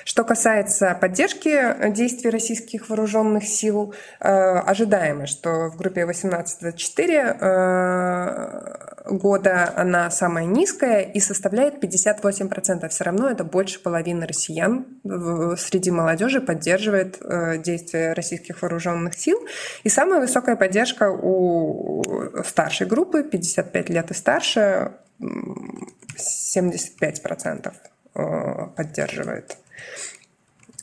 Что 0.03 0.23
касается 0.23 0.97
поддержки 0.99 1.89
действий 1.91 2.29
российских 2.29 2.89
вооруженных 2.89 3.43
сил, 3.43 3.93
э, 4.19 4.29
ожидаемо, 4.29 5.27
что 5.27 5.69
в 5.69 5.77
группе 5.77 6.05
18-24 6.05 7.37
э, 7.39 9.09
года 9.09 9.73
она 9.75 10.11
самая 10.11 10.45
низкая 10.45 11.01
и 11.01 11.19
составляет 11.19 11.83
58%. 11.83 12.87
Все 12.89 13.03
равно 13.03 13.29
это 13.29 13.43
больше 13.43 13.79
половины 13.79 14.25
россиян 14.25 14.85
среди 15.57 15.91
молодежи 15.91 16.41
поддерживает 16.41 17.17
э, 17.21 17.57
действия 17.57 18.13
российских 18.13 18.61
вооруженных 18.61 19.15
сил. 19.15 19.39
И 19.83 19.89
самая 19.89 20.19
высокая 20.19 20.55
поддержка 20.55 21.11
у 21.11 22.03
старшей 22.45 22.87
группы, 22.87 23.23
55 23.23 23.89
лет 23.89 24.11
и 24.11 24.13
старше, 24.13 24.93
75% 25.19 27.73
поддерживает. 28.75 29.57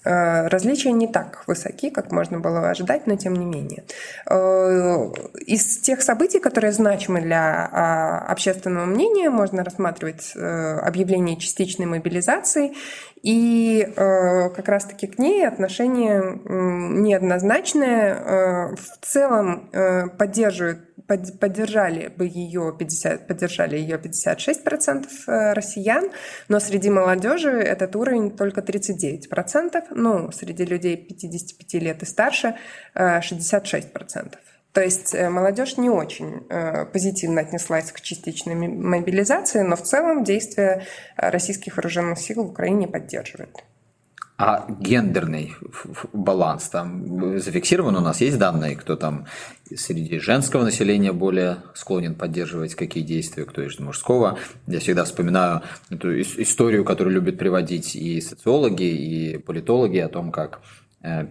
Э, 0.04 0.48
различия 0.48 0.90
не 0.90 1.06
так 1.06 1.44
высоки, 1.46 1.90
как 1.90 2.10
можно 2.10 2.40
было 2.40 2.70
ожидать, 2.70 3.06
но 3.06 3.16
тем 3.16 3.34
не 3.34 3.44
менее. 3.44 3.84
Э, 4.28 5.12
из 5.46 5.78
тех 5.78 6.02
событий, 6.02 6.40
которые 6.40 6.72
значимы 6.72 7.20
для 7.20 7.68
а, 7.72 8.18
общественного 8.28 8.86
мнения, 8.86 9.30
можно 9.30 9.62
рассматривать 9.62 10.32
э, 10.34 10.78
объявление 10.78 11.36
частичной 11.36 11.86
мобилизации 11.86 12.72
и 13.22 13.92
как 13.96 14.68
раз-таки 14.68 15.06
к 15.06 15.18
ней 15.18 15.46
отношение 15.46 16.40
неоднозначное. 16.44 18.76
В 18.76 19.06
целом 19.06 19.70
поддерживают 20.18 20.92
поддержали 21.06 22.08
бы 22.08 22.26
ее 22.26 22.74
50, 22.78 23.26
поддержали 23.26 23.76
ее 23.76 23.96
56% 23.96 25.06
э, 25.26 25.52
россиян, 25.52 26.10
но 26.48 26.60
среди 26.60 26.90
молодежи 26.90 27.50
этот 27.50 27.96
уровень 27.96 28.30
только 28.30 28.60
39%, 28.60 29.84
ну, 29.90 30.30
среди 30.32 30.64
людей 30.64 30.96
55 30.96 31.82
лет 31.82 32.02
и 32.02 32.06
старше 32.06 32.56
66%. 32.94 34.34
Э, 34.72 34.74
То 34.74 34.82
есть 34.82 35.14
э, 35.14 35.28
молодежь 35.28 35.76
не 35.76 35.90
очень 35.90 36.42
позитивно 36.92 37.42
отнеслась 37.42 37.92
к 37.92 38.00
частичной 38.00 38.54
мобилизации, 38.54 39.62
но 39.62 39.76
в 39.76 39.82
целом 39.82 40.24
действия 40.24 40.86
российских 41.16 41.76
вооруженных 41.76 42.18
сил 42.18 42.44
в 42.44 42.50
Украине 42.50 42.88
поддерживают. 42.88 43.64
А 44.44 44.66
гендерный 44.68 45.54
баланс 46.12 46.68
там 46.68 47.38
зафиксирован? 47.38 47.94
У 47.94 48.00
нас 48.00 48.20
есть 48.20 48.38
данные, 48.38 48.74
кто 48.74 48.96
там 48.96 49.26
среди 49.72 50.18
женского 50.18 50.64
населения 50.64 51.12
более 51.12 51.58
склонен 51.74 52.16
поддерживать 52.16 52.74
какие 52.74 53.04
действия, 53.04 53.44
кто 53.44 53.62
из 53.62 53.78
мужского. 53.78 54.38
Я 54.66 54.80
всегда 54.80 55.04
вспоминаю 55.04 55.62
эту 55.90 56.20
историю, 56.20 56.84
которую 56.84 57.14
любят 57.14 57.38
приводить 57.38 57.94
и 57.94 58.20
социологи, 58.20 58.82
и 58.82 59.38
политологи 59.38 59.98
о 59.98 60.08
том, 60.08 60.32
как 60.32 60.58
э, 60.58 60.81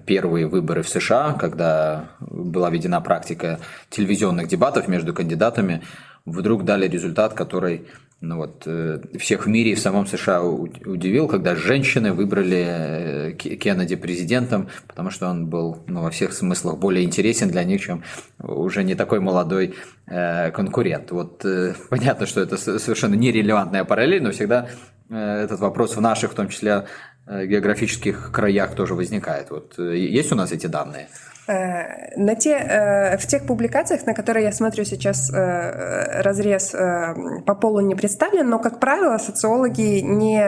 первые 0.05 0.47
выборы 0.47 0.83
в 0.83 0.89
США, 0.89 1.33
когда 1.33 2.09
была 2.19 2.69
введена 2.69 2.99
практика 3.01 3.59
телевизионных 3.89 4.47
дебатов 4.47 4.87
между 4.87 5.13
кандидатами, 5.13 5.81
вдруг 6.25 6.65
дали 6.65 6.87
результат, 6.87 7.33
который 7.33 7.87
ну 8.21 8.37
вот, 8.37 8.63
э, 8.67 9.01
всех 9.17 9.47
в 9.47 9.49
мире 9.49 9.71
и 9.71 9.75
в 9.75 9.79
самом 9.79 10.05
США 10.05 10.43
удивил, 10.43 11.27
когда 11.27 11.55
женщины 11.55 12.13
выбрали 12.13 12.65
э, 12.67 13.31
Кеннеди 13.33 13.95
президентом, 13.95 14.69
потому 14.87 15.09
что 15.09 15.27
он 15.27 15.47
был 15.47 15.83
ну, 15.87 16.03
во 16.03 16.11
всех 16.11 16.33
смыслах 16.33 16.77
более 16.77 17.03
интересен 17.03 17.49
для 17.49 17.63
них, 17.63 17.81
чем 17.81 18.03
уже 18.37 18.83
не 18.83 18.93
такой 18.93 19.19
молодой 19.19 19.73
э, 20.05 20.51
конкурент. 20.51 21.09
Вот 21.09 21.43
понятно, 21.89 22.27
что 22.27 22.41
это 22.41 22.57
совершенно 22.57 23.15
нерелевантная 23.15 23.85
параллель, 23.85 24.21
но 24.21 24.31
всегда 24.31 24.69
этот 25.09 25.59
вопрос 25.59 25.97
в 25.97 26.01
наших, 26.01 26.31
в 26.31 26.35
том 26.35 26.47
числе 26.47 26.85
географических 27.31 28.31
краях 28.31 28.75
тоже 28.75 28.95
возникает. 28.95 29.49
Вот 29.49 29.77
есть 29.77 30.31
у 30.31 30.35
нас 30.35 30.51
эти 30.51 30.67
данные? 30.67 31.07
Э, 31.47 32.15
на 32.17 32.35
те, 32.35 32.51
э, 32.51 33.17
в 33.17 33.25
тех 33.25 33.45
публикациях, 33.45 34.05
на 34.05 34.13
которые 34.13 34.45
я 34.45 34.51
смотрю 34.51 34.85
сейчас, 34.85 35.33
э, 35.33 36.21
разрез 36.21 36.75
по 37.45 37.55
полу 37.55 37.81
не 37.81 37.95
представлен, 37.95 38.49
но, 38.49 38.59
как 38.59 38.79
правило, 38.79 39.17
социологи 39.17 40.01
не 40.01 40.41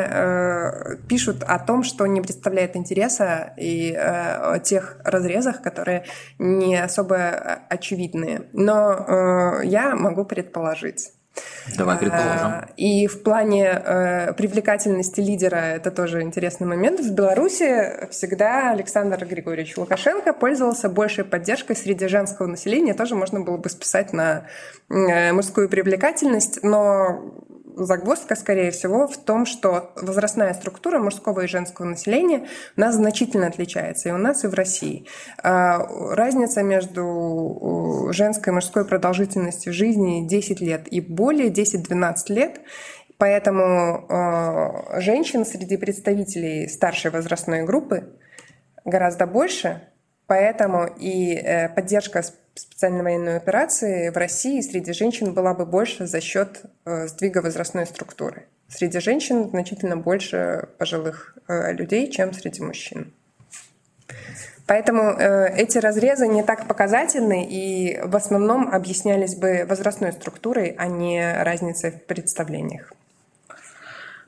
пишут 1.07 1.43
о 1.43 1.59
том, 1.59 1.83
что 1.83 2.05
не 2.05 2.21
представляет 2.21 2.75
интереса 2.75 3.53
и 3.57 3.93
о 3.93 4.59
тех 4.59 4.97
разрезах, 5.03 5.61
которые 5.61 6.05
не 6.39 6.75
особо 6.75 7.17
очевидные. 7.69 8.43
Но 8.53 9.61
я 9.63 9.95
могу 9.95 10.25
предположить. 10.25 11.11
Давай 11.77 11.97
предположим. 11.97 12.47
А, 12.47 12.67
и 12.77 13.07
в 13.07 13.23
плане 13.23 13.65
э, 13.65 14.33
привлекательности 14.33 15.19
лидера 15.21 15.55
это 15.55 15.91
тоже 15.91 16.21
интересный 16.21 16.67
момент. 16.67 16.99
В 16.99 17.11
Беларуси 17.13 18.07
всегда 18.11 18.71
Александр 18.71 19.25
Григорьевич 19.25 19.77
Лукашенко 19.77 20.33
пользовался 20.33 20.89
большей 20.89 21.23
поддержкой 21.23 21.75
среди 21.75 22.07
женского 22.07 22.47
населения. 22.47 22.93
Тоже 22.93 23.15
можно 23.15 23.39
было 23.39 23.57
бы 23.57 23.69
списать 23.69 24.13
на 24.13 24.45
э, 24.89 25.31
мужскую 25.31 25.69
привлекательность, 25.69 26.59
но 26.63 27.33
загвоздка, 27.75 28.35
скорее 28.35 28.71
всего, 28.71 29.07
в 29.07 29.17
том, 29.17 29.45
что 29.45 29.91
возрастная 29.95 30.53
структура 30.53 30.99
мужского 30.99 31.41
и 31.41 31.47
женского 31.47 31.85
населения 31.85 32.47
у 32.77 32.81
нас 32.81 32.95
значительно 32.95 33.47
отличается. 33.47 34.09
И 34.09 34.11
у 34.11 34.17
нас, 34.17 34.43
и 34.43 34.47
в 34.47 34.53
России. 34.53 35.07
А, 35.41 35.85
разница 36.15 36.63
между 36.63 38.09
женской 38.11 38.51
и 38.51 38.55
мужской 38.55 38.85
продолжительностью 38.85 39.73
жизни 39.73 40.27
10 40.27 40.61
лет 40.61 40.87
и 40.91 41.01
более, 41.01 41.49
10-12 41.49 42.15
лет. 42.29 42.61
Поэтому 43.17 44.05
а, 44.09 44.99
женщин 44.99 45.45
среди 45.45 45.77
представителей 45.77 46.67
старшей 46.67 47.11
возрастной 47.11 47.63
группы 47.63 48.09
гораздо 48.85 49.27
больше, 49.27 49.81
Поэтому 50.27 50.87
и 50.97 51.35
э, 51.35 51.69
поддержка 51.69 52.23
специальной 52.59 53.03
военной 53.03 53.37
операции 53.37 54.09
в 54.09 54.17
России 54.17 54.61
среди 54.61 54.93
женщин 54.93 55.33
была 55.33 55.53
бы 55.53 55.65
больше 55.65 56.05
за 56.05 56.21
счет 56.21 56.61
э, 56.85 57.07
сдвига 57.07 57.39
возрастной 57.39 57.85
структуры. 57.85 58.47
Среди 58.67 58.99
женщин 58.99 59.49
значительно 59.49 59.97
больше 59.97 60.69
пожилых 60.77 61.37
э, 61.47 61.73
людей, 61.73 62.09
чем 62.11 62.33
среди 62.33 62.61
мужчин. 62.61 63.13
Поэтому 64.65 65.11
эти 65.11 65.77
разрезы 65.77 66.25
не 66.25 66.41
так 66.41 66.69
показательны 66.69 67.45
и 67.45 67.99
в 68.01 68.15
основном 68.15 68.69
объяснялись 68.69 69.35
бы 69.35 69.65
возрастной 69.67 70.13
структурой, 70.13 70.73
а 70.77 70.87
не 70.87 71.43
разницей 71.43 71.91
в 71.91 72.05
представлениях. 72.05 72.93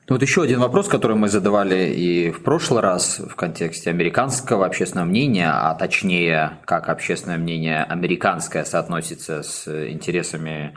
Ну 0.08 0.14
вот 0.14 0.22
еще 0.22 0.42
один 0.42 0.60
вопрос, 0.60 0.86
который 0.86 1.16
мы 1.16 1.28
задавали 1.28 1.92
и 1.92 2.30
в 2.30 2.44
прошлый 2.44 2.80
раз 2.80 3.18
в 3.18 3.34
контексте 3.34 3.90
американского 3.90 4.64
общественного 4.64 5.08
мнения, 5.08 5.50
а 5.50 5.74
точнее, 5.74 6.58
как 6.64 6.88
общественное 6.88 7.38
мнение 7.38 7.82
американское 7.82 8.64
соотносится 8.64 9.42
с 9.42 9.66
интересами 9.90 10.76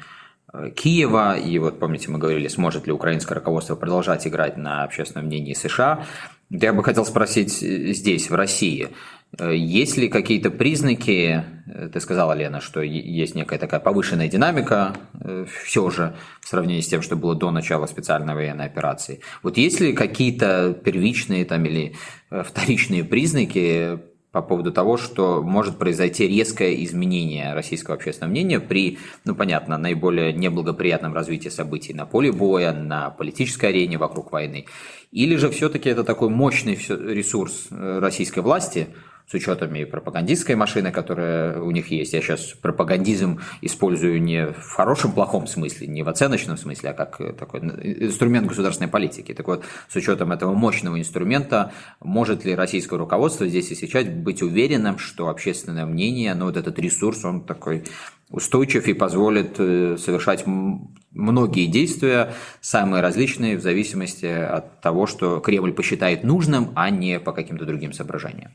э, 0.51 0.71
Киева, 0.71 1.37
и 1.37 1.59
вот 1.59 1.79
помните, 1.79 2.09
мы 2.09 2.17
говорили, 2.17 2.47
сможет 2.47 2.87
ли 2.87 2.91
украинское 2.91 3.37
руководство 3.37 3.75
продолжать 3.75 4.25
играть 4.25 4.57
на 4.57 4.83
общественном 4.83 5.27
мнении 5.27 5.53
США. 5.53 6.05
Я 6.49 6.73
бы 6.73 6.83
хотел 6.83 7.05
спросить 7.05 7.61
э, 7.61 7.93
здесь, 7.93 8.31
в 8.31 8.35
России, 8.35 8.89
есть 9.37 9.95
ли 9.95 10.09
какие-то 10.09 10.49
признаки, 10.49 11.45
э, 11.67 11.89
ты 11.93 11.99
сказала, 11.99 12.33
Лена, 12.33 12.61
что 12.61 12.81
есть 12.81 13.35
некая 13.35 13.59
такая 13.59 13.79
повышенная 13.79 14.27
динамика 14.27 14.95
э, 15.13 15.45
все 15.63 15.89
же 15.91 16.15
в 16.41 16.47
сравнении 16.47 16.81
с 16.81 16.87
тем, 16.87 17.01
что 17.01 17.15
было 17.15 17.35
до 17.35 17.51
начала 17.51 17.85
специальной 17.85 18.33
военной 18.33 18.65
операции. 18.65 19.21
Вот 19.43 19.57
есть 19.57 19.79
ли 19.79 19.93
какие-то 19.93 20.73
первичные 20.73 21.45
там, 21.45 21.63
или 21.65 21.95
вторичные 22.29 23.03
признаки 23.03 23.99
по 24.31 24.41
поводу 24.41 24.71
того, 24.71 24.97
что 24.97 25.41
может 25.43 25.77
произойти 25.77 26.27
резкое 26.27 26.83
изменение 26.83 27.53
российского 27.53 27.95
общественного 27.95 28.31
мнения 28.31 28.59
при, 28.59 28.99
ну 29.25 29.35
понятно, 29.35 29.77
наиболее 29.77 30.33
неблагоприятном 30.33 31.13
развитии 31.13 31.49
событий 31.49 31.93
на 31.93 32.05
поле 32.05 32.31
боя, 32.31 32.73
на 32.73 33.09
политической 33.11 33.67
арене 33.67 33.97
вокруг 33.97 34.31
войны. 34.31 34.65
Или 35.11 35.35
же 35.35 35.49
все-таки 35.49 35.89
это 35.89 36.03
такой 36.03 36.29
мощный 36.29 36.75
ресурс 36.75 37.67
российской 37.69 38.39
власти– 38.39 38.87
с 39.29 39.33
учетом 39.33 39.75
и 39.75 39.85
пропагандистской 39.85 40.55
машины, 40.55 40.91
которая 40.91 41.61
у 41.61 41.69
них 41.69 41.91
есть. 41.91 42.13
Я 42.13 42.21
сейчас 42.21 42.55
пропагандизм 42.61 43.39
использую 43.61 44.21
не 44.21 44.47
в 44.47 44.71
хорошем, 44.71 45.11
плохом 45.11 45.45
смысле, 45.45 45.85
не 45.85 46.01
в 46.01 46.09
оценочном 46.09 46.57
смысле, 46.57 46.89
а 46.89 46.93
как 46.93 47.37
такой 47.37 47.59
инструмент 47.59 48.47
государственной 48.47 48.89
политики. 48.89 49.33
Так 49.33 49.47
вот, 49.47 49.63
с 49.87 49.95
учетом 49.95 50.31
этого 50.31 50.53
мощного 50.53 50.99
инструмента, 50.99 51.71
может 51.99 52.43
ли 52.43 52.55
российское 52.55 52.97
руководство 52.97 53.47
здесь 53.47 53.69
и 53.69 53.75
сейчас 53.75 54.05
быть 54.05 54.41
уверенным, 54.41 54.97
что 54.97 55.29
общественное 55.29 55.85
мнение, 55.85 56.33
ну 56.33 56.45
вот 56.45 56.57
этот 56.57 56.79
ресурс, 56.79 57.23
он 57.23 57.45
такой 57.45 57.83
устойчив 58.31 58.87
и 58.87 58.93
позволит 58.93 59.59
э, 59.59 59.97
совершать 59.97 60.45
многие 60.47 61.67
действия, 61.67 62.33
самые 62.61 63.01
различные, 63.01 63.57
в 63.57 63.61
зависимости 63.61 64.25
от 64.25 64.81
того, 64.81 65.05
что 65.05 65.39
Кремль 65.39 65.73
посчитает 65.73 66.23
нужным, 66.23 66.71
а 66.75 66.89
не 66.89 67.19
по 67.19 67.31
каким-то 67.31 67.65
другим 67.65 67.93
соображениям. 67.93 68.51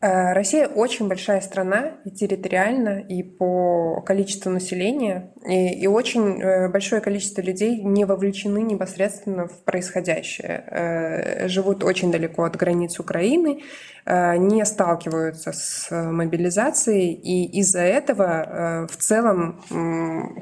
Э, 0.00 0.32
Россия 0.32 0.68
очень 0.68 1.08
большая 1.08 1.40
страна 1.40 1.94
и 2.04 2.10
территориально, 2.10 3.00
и 3.00 3.24
по 3.24 4.00
количеству 4.06 4.50
населения, 4.50 5.32
и, 5.44 5.74
и 5.80 5.86
очень 5.88 6.40
э, 6.40 6.68
большое 6.68 7.00
количество 7.00 7.40
людей 7.40 7.82
не 7.82 8.04
вовлечены 8.04 8.58
непосредственно 8.58 9.48
в 9.48 9.64
происходящее. 9.64 10.64
Э, 10.68 11.48
живут 11.48 11.82
очень 11.82 12.12
далеко 12.12 12.44
от 12.44 12.56
границ 12.56 12.98
Украины, 13.00 13.62
не 14.06 14.64
сталкиваются 14.64 15.52
с 15.52 15.88
мобилизацией, 15.90 17.12
и 17.12 17.58
из-за 17.60 17.80
этого 17.80 18.86
в 18.90 18.96
целом 18.96 19.60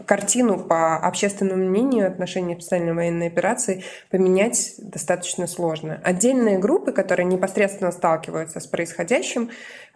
картину 0.07 0.61
по 0.61 0.99
общественному 0.99 1.64
мнению 1.64 2.07
отношения 2.07 2.55
специальной 2.55 2.92
военной 2.92 3.27
операции 3.27 3.83
поменять 4.09 4.75
достаточно 4.79 5.49
сложно. 5.49 6.01
Отдельные 6.05 6.61
группы, 6.61 6.92
которые 6.92 7.27
непосредственно 7.27 7.90
сталкиваются 7.90 8.61
с 8.61 8.69
происходящим, 8.69 9.46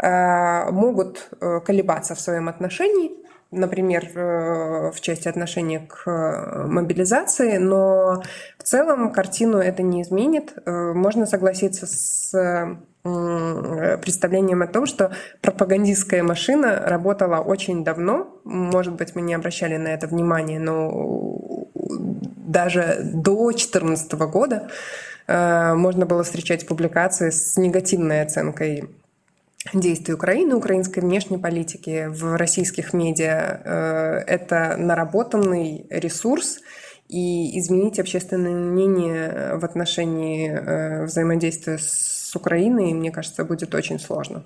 Э, 0.03 0.71
могут 0.71 1.29
э, 1.41 1.61
колебаться 1.61 2.15
в 2.15 2.21
своем 2.21 2.49
отношении, 2.49 3.11
например, 3.51 4.09
э, 4.15 4.91
в 4.93 5.01
части 5.01 5.29
отношения 5.29 5.81
к 5.81 6.07
мобилизации, 6.67 7.59
но 7.59 8.23
в 8.59 8.63
целом 8.63 9.13
картину 9.13 9.59
это 9.59 9.83
не 9.83 10.03
изменит. 10.03 10.55
Можно 10.67 11.27
согласиться 11.27 11.87
с 11.87 12.79
представлением 13.03 14.61
о 14.61 14.67
том, 14.67 14.85
что 14.85 15.13
пропагандистская 15.41 16.23
машина 16.23 16.83
работала 16.85 17.39
очень 17.39 17.83
давно. 17.83 18.29
Может 18.45 18.95
быть, 18.95 19.15
мы 19.15 19.23
не 19.23 19.33
обращали 19.33 19.79
на 19.79 19.89
это 19.89 20.07
внимания, 20.07 20.59
но 20.59 21.67
даже 21.75 23.01
до 23.03 23.51
2014 23.51 24.13
года 24.13 24.69
можно 25.27 26.05
было 26.05 26.25
встречать 26.25 26.67
публикации 26.67 27.31
с 27.31 27.57
негативной 27.57 28.21
оценкой 28.21 28.91
действий 29.75 30.15
Украины, 30.15 30.55
украинской 30.55 31.01
внешней 31.01 31.39
политики 31.39 32.07
в 32.09 32.37
российских 32.37 32.93
медиа. 32.93 33.61
Э, 33.65 34.19
это 34.27 34.77
наработанный 34.79 35.87
ресурс, 35.91 36.61
и 37.11 37.59
изменить 37.59 37.99
общественное 37.99 38.55
мнение 38.55 39.57
в 39.57 39.65
отношении 39.65 40.49
э, 40.49 41.05
взаимодействия 41.07 41.77
с 41.77 42.20
с 42.31 42.37
Украиной, 42.37 42.93
мне 42.95 43.11
кажется, 43.11 43.45
будет 43.45 43.75
очень 43.75 43.99
сложно. 43.99 44.45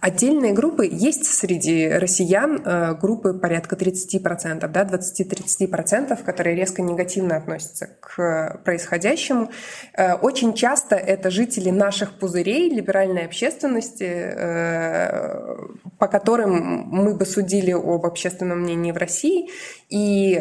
Отдельные 0.00 0.54
группы 0.54 0.88
есть 0.90 1.26
среди 1.26 1.88
россиян, 1.88 2.62
э, 2.64 2.94
группы 2.94 3.34
порядка 3.34 3.76
30%, 3.76 4.66
да, 4.72 4.84
20-30%, 4.84 6.24
которые 6.24 6.56
резко 6.56 6.80
негативно 6.80 7.36
относятся 7.36 7.88
к 8.00 8.60
происходящему. 8.64 9.50
Э, 9.92 10.14
очень 10.14 10.54
часто 10.54 10.96
это 10.96 11.30
жители 11.30 11.68
наших 11.70 12.18
пузырей, 12.18 12.70
либеральной 12.70 13.26
общественности, 13.26 14.04
э, 14.04 15.56
по 15.98 16.08
которым 16.08 16.86
мы 16.88 17.14
бы 17.14 17.26
судили 17.26 17.72
об 17.72 18.06
общественном 18.06 18.60
мнении 18.60 18.92
в 18.92 18.96
России, 18.96 19.50
и 19.88 20.32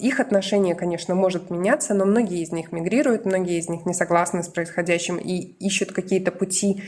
их 0.00 0.20
отношение, 0.20 0.74
конечно, 0.74 1.14
может 1.14 1.50
меняться, 1.50 1.94
но 1.94 2.04
многие 2.04 2.42
из 2.42 2.52
них 2.52 2.70
мигрируют, 2.70 3.24
многие 3.24 3.58
из 3.58 3.68
них 3.68 3.86
не 3.86 3.94
согласны 3.94 4.42
с 4.42 4.48
происходящим 4.48 5.16
и 5.16 5.38
ищут 5.66 5.92
какие-то 5.92 6.23
какие-то 6.24 6.30
пути 6.32 6.82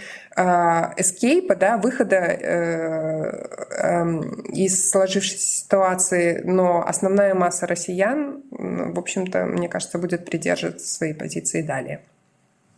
эскейпа, 0.98 1.56
да, 1.56 1.78
выхода 1.78 2.16
э, 2.16 3.46
эм, 3.82 4.20
из 4.52 4.90
сложившейся 4.90 5.62
ситуации, 5.64 6.42
но 6.44 6.84
основная 6.86 7.34
масса 7.34 7.66
россиян, 7.66 8.42
в 8.50 8.98
общем-то, 8.98 9.46
мне 9.46 9.68
кажется, 9.68 9.98
будет 9.98 10.26
придерживаться 10.26 10.86
своей 10.86 11.14
позиции 11.14 11.62
далее. 11.62 12.00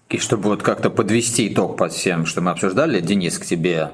И 0.08 0.18
чтобы 0.18 0.50
вот 0.50 0.62
как-то 0.62 0.90
подвести 0.90 1.52
итог 1.52 1.76
под 1.76 1.92
всем, 1.92 2.26
что 2.26 2.40
мы 2.40 2.52
обсуждали, 2.52 3.00
Денис, 3.00 3.38
к 3.38 3.44
тебе 3.44 3.90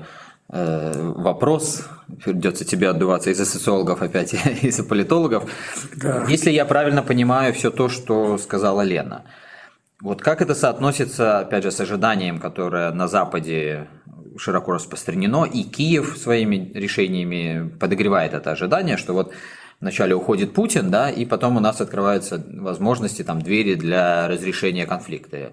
э, 0.51 1.13
вопрос, 1.17 1.89
придется 2.23 2.67
тебе 2.67 2.91
отдуваться 2.91 3.31
из-за 3.31 3.47
социологов 3.47 4.03
опять, 4.03 4.35
из-за 4.63 4.85
политологов. 4.85 5.51
Да. 5.97 6.27
Если 6.29 6.51
я 6.51 6.67
правильно 6.67 7.03
понимаю 7.03 7.55
все 7.55 7.71
то, 7.71 7.89
что 7.89 8.37
сказала 8.37 8.83
Лена– 8.83 9.23
вот 10.03 10.23
как 10.23 10.43
это 10.43 10.55
соотносится, 10.55 11.39
опять 11.41 11.63
же, 11.63 11.71
с 11.71 11.81
ожиданием, 11.81 12.39
которое 12.39 12.91
на 12.93 13.09
Западе 13.09 13.89
широко 14.37 14.73
распространено, 14.73 15.45
и 15.45 15.63
Киев 15.63 16.17
своими 16.19 16.73
решениями 16.75 17.69
подогревает 17.69 18.35
это 18.35 18.51
ожидание, 18.53 18.97
что 18.97 19.13
вот 19.13 19.33
вначале 19.81 20.15
уходит 20.15 20.55
Путин, 20.55 20.91
да, 20.91 21.11
и 21.11 21.25
потом 21.25 21.57
у 21.57 21.61
нас 21.61 21.81
открываются 21.81 22.45
возможности, 22.49 23.23
там, 23.23 23.41
двери 23.43 23.75
для 23.75 24.29
разрешения 24.29 24.87
конфликта. 24.87 25.53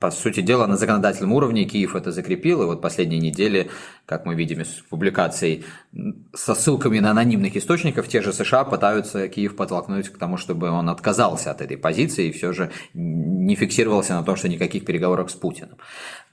По 0.00 0.10
сути 0.10 0.40
дела, 0.40 0.66
на 0.66 0.78
законодательном 0.78 1.34
уровне 1.34 1.66
Киев 1.66 1.94
это 1.94 2.10
закрепил, 2.10 2.62
и 2.62 2.64
вот 2.64 2.80
последние 2.80 3.20
недели, 3.20 3.70
как 4.06 4.24
мы 4.24 4.34
видим 4.34 4.62
из 4.62 4.68
публикаций, 4.88 5.66
со 6.32 6.54
ссылками 6.54 7.00
на 7.00 7.10
анонимных 7.10 7.54
источников, 7.54 8.08
те 8.08 8.22
же 8.22 8.32
США 8.32 8.64
пытаются 8.64 9.28
Киев 9.28 9.56
подтолкнуть 9.56 10.08
к 10.08 10.16
тому, 10.16 10.38
чтобы 10.38 10.70
он 10.70 10.88
отказался 10.88 11.50
от 11.50 11.60
этой 11.60 11.76
позиции 11.76 12.28
и 12.28 12.32
все 12.32 12.54
же 12.54 12.70
не 12.94 13.54
фиксировался 13.56 14.14
на 14.14 14.22
том, 14.22 14.36
что 14.36 14.48
никаких 14.48 14.86
переговоров 14.86 15.30
с 15.30 15.34
Путиным. 15.34 15.76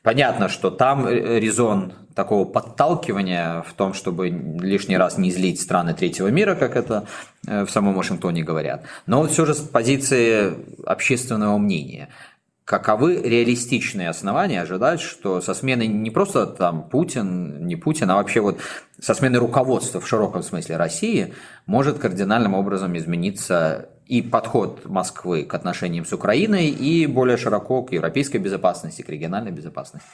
Понятно, 0.02 0.48
что 0.48 0.72
там 0.72 1.06
резон 1.10 1.92
такого 2.16 2.46
подталкивания 2.46 3.64
в 3.64 3.74
том, 3.74 3.94
чтобы 3.94 4.30
лишний 4.30 4.96
раз 4.96 5.18
не 5.18 5.30
злить 5.30 5.60
страны 5.60 5.94
третьего 5.94 6.30
мира, 6.30 6.56
как 6.56 6.78
это 6.78 7.06
э, 7.46 7.66
в 7.66 7.70
самом 7.70 7.96
Вашингтоне 7.96 8.44
говорят. 8.44 8.86
Но 9.08 9.28
все 9.28 9.46
же 9.46 9.54
с 9.54 9.60
позиции 9.60 10.54
общественного 10.86 11.58
мнения– 11.58 12.08
каковы 12.68 13.22
реалистичные 13.22 14.10
основания 14.10 14.62
ожидать, 14.62 15.00
что 15.00 15.40
со 15.40 15.54
сменой 15.54 15.88
не 15.88 16.12
просто 16.12 16.46
там 16.46 16.90
Путин, 16.90 17.66
не 17.66 17.78
Путин, 17.78 18.12
а 18.12 18.16
вообще 18.16 18.42
вот 18.42 18.60
со 19.00 19.14
сменой 19.14 19.40
руководства 19.40 20.02
в 20.02 20.08
широком 20.08 20.44
смысле 20.44 20.76
России 20.76 21.34
может 21.66 21.98
кардинальным 21.98 22.54
образом 22.54 22.98
измениться 22.98 23.88
и 24.06 24.22
подход 24.22 24.84
Москвы 24.84 25.46
к 25.46 25.54
отношениям 25.54 26.06
с 26.06 26.12
Украиной, 26.12 26.68
и 26.68 27.08
более 27.08 27.38
широко 27.38 27.84
к 27.84 27.94
европейской 27.94 28.38
безопасности, 28.38 29.02
к 29.02 29.08
региональной 29.08 29.52
безопасности? 29.52 30.10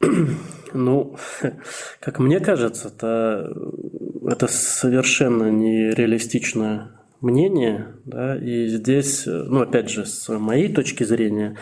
Ну, 0.72 1.16
как 2.00 2.20
мне 2.20 2.38
кажется, 2.38 2.88
это, 2.88 3.52
это 4.24 4.46
совершенно 4.46 5.50
нереалистичная 5.50 6.99
мнение, 7.20 7.94
да, 8.04 8.36
и 8.36 8.68
здесь, 8.68 9.24
ну, 9.26 9.60
опять 9.62 9.90
же, 9.90 10.06
с 10.06 10.28
моей 10.38 10.72
точки 10.72 11.04
зрения, 11.04 11.56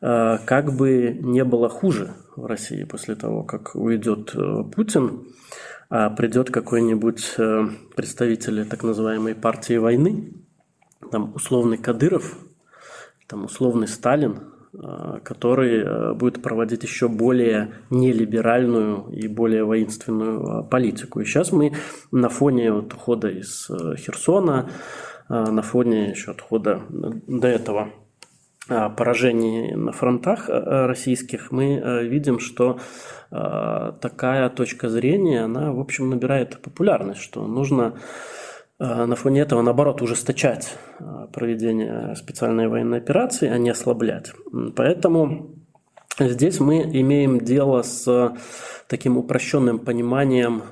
э, 0.00 0.38
как 0.44 0.76
бы 0.76 1.18
не 1.20 1.44
было 1.44 1.68
хуже 1.68 2.14
в 2.36 2.46
России 2.46 2.84
после 2.84 3.14
того, 3.14 3.42
как 3.42 3.74
уйдет 3.74 4.34
э, 4.34 4.64
Путин, 4.74 5.28
а 5.88 6.10
придет 6.10 6.50
какой-нибудь 6.50 7.34
э, 7.38 7.66
представитель 7.94 8.66
так 8.66 8.82
называемой 8.82 9.34
партии 9.34 9.76
войны, 9.76 10.32
там 11.10 11.32
условный 11.34 11.78
Кадыров, 11.78 12.38
там 13.28 13.44
условный 13.44 13.88
Сталин, 13.88 14.40
Э, 14.40 14.55
который 15.22 15.82
э, 15.82 16.12
будет 16.14 16.42
проводить 16.42 16.82
еще 16.82 17.08
более 17.08 17.72
нелиберальную 17.90 19.08
и 19.10 19.28
более 19.28 19.64
воинственную 19.64 20.42
э, 20.42 20.68
политику. 20.68 21.20
И 21.20 21.24
сейчас 21.24 21.52
мы 21.52 21.72
на 22.12 22.28
фоне 22.28 22.72
вот 22.72 22.92
ухода 22.94 23.28
из 23.28 23.70
Херсона, 23.96 24.70
на 25.28 25.62
фоне 25.62 26.10
еще 26.10 26.30
отхода 26.30 26.82
до 26.88 27.48
этого 27.48 27.90
поражений 28.68 29.74
на 29.74 29.90
фронтах 29.90 30.48
российских, 30.48 31.50
мы 31.50 32.04
видим, 32.04 32.38
что 32.38 32.78
такая 33.30 34.48
точка 34.50 34.88
зрения, 34.88 35.42
она, 35.42 35.72
в 35.72 35.80
общем, 35.80 36.10
набирает 36.10 36.60
популярность, 36.62 37.22
что 37.22 37.44
нужно 37.44 37.94
на 38.78 39.16
фоне 39.16 39.40
этого, 39.40 39.62
наоборот, 39.62 40.02
ужесточать 40.02 40.76
а, 40.98 41.28
проведение 41.28 42.14
специальной 42.14 42.68
военной 42.68 42.98
операции, 42.98 43.48
а 43.48 43.56
не 43.56 43.70
ослаблять. 43.70 44.32
Поэтому 44.74 45.54
здесь 46.18 46.60
мы 46.60 46.82
имеем 46.82 47.40
дело 47.40 47.82
с 47.82 48.36
таким 48.86 49.16
упрощенным 49.16 49.78
пониманием 49.78 50.64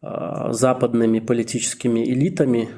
а, 0.00 0.52
западными 0.52 1.18
политическими 1.18 2.04
элитами 2.04 2.68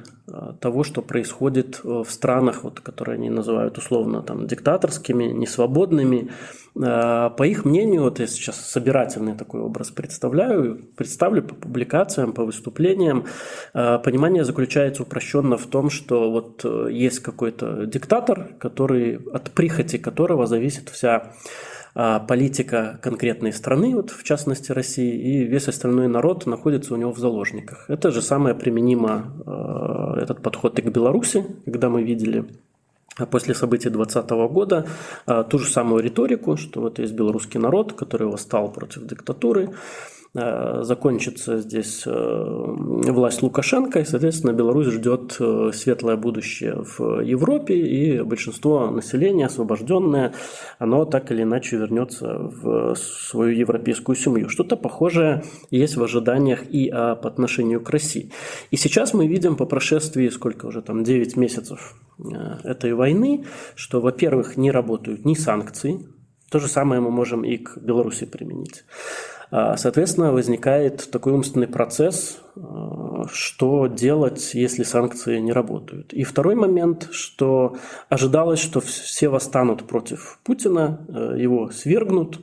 того, 0.60 0.82
что 0.82 1.02
происходит 1.02 1.80
в 1.84 2.06
странах, 2.08 2.64
вот, 2.64 2.80
которые 2.80 3.14
они 3.14 3.30
называют 3.30 3.78
условно 3.78 4.22
там, 4.22 4.46
диктаторскими, 4.46 5.24
несвободными. 5.24 6.30
По 6.74 7.42
их 7.46 7.64
мнению, 7.64 8.02
вот 8.02 8.18
я 8.18 8.26
сейчас 8.26 8.56
собирательный 8.56 9.34
такой 9.34 9.60
образ 9.60 9.90
представляю, 9.90 10.80
представлю 10.96 11.42
по 11.42 11.54
публикациям, 11.54 12.32
по 12.32 12.44
выступлениям, 12.44 13.24
понимание 13.72 14.44
заключается 14.44 15.04
упрощенно 15.04 15.56
в 15.56 15.66
том, 15.66 15.90
что 15.90 16.30
вот 16.30 16.64
есть 16.90 17.20
какой-то 17.20 17.86
диктатор, 17.86 18.48
который, 18.58 19.20
от 19.32 19.52
прихоти 19.52 19.96
которого 19.96 20.46
зависит 20.46 20.88
вся 20.88 21.32
политика 22.28 22.98
конкретной 23.02 23.52
страны, 23.52 23.94
вот 23.94 24.10
в 24.10 24.22
частности 24.22 24.70
России, 24.72 25.14
и 25.14 25.44
весь 25.44 25.68
остальной 25.68 26.08
народ 26.08 26.44
находится 26.44 26.92
у 26.92 26.96
него 26.98 27.10
в 27.10 27.18
заложниках. 27.18 27.88
Это 27.88 28.10
же 28.10 28.20
самое 28.20 28.54
применимо, 28.54 29.32
а, 29.46 30.18
этот 30.20 30.42
подход 30.42 30.78
и 30.78 30.82
к 30.82 30.86
Беларуси, 30.86 31.46
когда 31.64 31.88
мы 31.88 32.02
видели 32.02 32.44
после 33.30 33.54
событий 33.54 33.88
2020 33.88 34.30
года 34.52 34.86
а, 35.24 35.42
ту 35.42 35.58
же 35.58 35.70
самую 35.70 36.02
риторику, 36.02 36.56
что 36.56 36.82
вот 36.82 36.98
есть 36.98 37.14
белорусский 37.14 37.58
народ, 37.58 37.94
который 37.94 38.28
восстал 38.28 38.70
против 38.70 39.06
диктатуры, 39.06 39.70
закончится 40.34 41.58
здесь 41.58 42.02
э, 42.06 42.10
власть 42.12 43.42
Лукашенко, 43.42 44.00
и, 44.00 44.04
соответственно, 44.04 44.52
Беларусь 44.52 44.88
ждет 44.88 45.36
э, 45.40 45.70
светлое 45.72 46.16
будущее 46.16 46.82
в 46.82 47.20
Европе, 47.22 47.74
и 47.74 48.20
большинство 48.20 48.90
населения, 48.90 49.46
освобожденное, 49.46 50.34
оно 50.78 51.04
так 51.04 51.30
или 51.32 51.42
иначе 51.42 51.76
вернется 51.76 52.38
в 52.38 52.94
свою 52.96 53.56
европейскую 53.56 54.16
семью. 54.16 54.48
Что-то 54.48 54.76
похожее 54.76 55.42
есть 55.70 55.96
в 55.96 56.02
ожиданиях 56.02 56.64
и 56.68 56.90
по 56.90 57.28
отношению 57.28 57.80
к 57.80 57.90
России. 57.90 58.32
И 58.70 58.76
сейчас 58.76 59.14
мы 59.14 59.26
видим 59.26 59.56
по 59.56 59.64
прошествии, 59.64 60.28
сколько 60.28 60.66
уже 60.66 60.82
там, 60.82 61.02
9 61.04 61.36
месяцев 61.36 61.94
этой 62.64 62.94
войны, 62.94 63.44
что, 63.74 64.00
во-первых, 64.00 64.56
не 64.56 64.70
работают 64.70 65.24
ни 65.24 65.34
санкции, 65.34 66.06
то 66.50 66.58
же 66.58 66.68
самое 66.68 67.00
мы 67.00 67.10
можем 67.10 67.44
и 67.44 67.56
к 67.56 67.78
Беларуси 67.78 68.24
применить. 68.24 68.84
А, 69.50 69.76
соответственно, 69.76 70.32
возникает 70.32 71.08
такой 71.10 71.32
умственный 71.32 71.68
процесс, 71.68 72.40
а, 72.56 73.24
что 73.32 73.86
делать, 73.86 74.54
если 74.54 74.82
санкции 74.82 75.38
не 75.38 75.52
работают. 75.52 76.12
И 76.12 76.24
второй 76.24 76.54
момент, 76.54 77.08
что 77.12 77.76
ожидалось, 78.08 78.60
что 78.60 78.80
все 78.80 79.28
восстанут 79.28 79.86
против 79.86 80.40
Путина, 80.42 81.00
э, 81.08 81.36
его 81.38 81.70
свергнут, 81.70 82.40